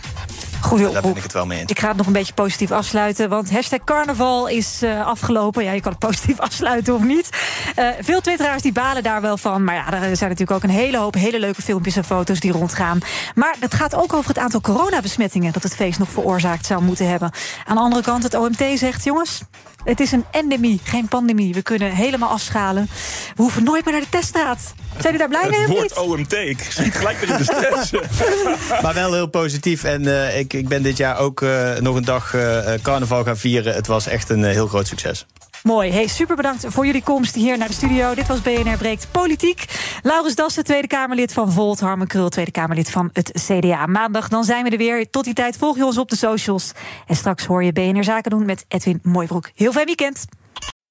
[0.68, 1.72] Goeie daar ben ik het wel mee eens.
[1.72, 3.30] Ik ga het nog een beetje positief afsluiten.
[3.30, 5.64] Want hashtag carnaval is eh, afgelopen.
[5.64, 7.30] Ja, je kan het positief afsluiten of niet.
[7.76, 9.64] Eh, veel twitteraars die balen daar wel van.
[9.64, 12.52] Maar ja, er zijn natuurlijk ook een hele hoop hele leuke filmpjes en foto's die
[12.52, 13.00] rondgaan.
[13.36, 15.54] Maar het gaat ook over het aantal coronabesmettingen...
[15.54, 17.32] dat het feest nog veroorzaakt zou moeten hebben.
[17.66, 19.04] Aan de andere kant, het OMT zegt...
[19.04, 19.42] jongens,
[19.88, 21.54] het is een endemie, geen pandemie.
[21.54, 22.90] We kunnen helemaal afschalen.
[23.36, 24.74] We hoeven nooit meer naar de teststraat.
[24.92, 25.98] Zijn jullie daar blij mee Het woord niet?
[25.98, 27.92] OMT, ik schiet gelijk weer in de stress.
[28.84, 29.84] maar wel heel positief.
[29.84, 33.38] En eh, ik, ik ben dit jaar ook eh, nog een dag eh, carnaval gaan
[33.38, 33.74] vieren.
[33.74, 35.26] Het was echt een heel groot succes.
[35.68, 35.92] Mooi.
[35.92, 38.16] Hey, super bedankt voor jullie komst hier naar de studio.
[38.16, 39.66] Dit was BNR Breekt Politiek.
[40.04, 41.80] Laurens Dassen, Tweede Kamerlid van Volt.
[41.80, 43.86] Harmen Krul, Tweede Kamerlid van het CDA.
[43.86, 45.10] Maandag, dan zijn we er weer.
[45.10, 46.72] Tot die tijd volg je ons op de socials.
[47.08, 49.52] En straks hoor je BNR Zaken doen met Edwin Mooibroek.
[49.56, 50.26] Heel fijn weekend.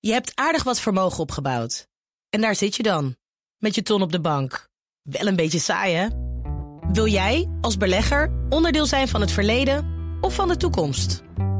[0.01, 1.87] Je hebt aardig wat vermogen opgebouwd.
[2.31, 3.17] En daar zit je dan,
[3.59, 4.69] met je ton op de bank.
[5.03, 6.07] Wel een beetje saai, hè?
[6.93, 9.87] Wil jij, als belegger, onderdeel zijn van het verleden
[10.21, 11.23] of van de toekomst?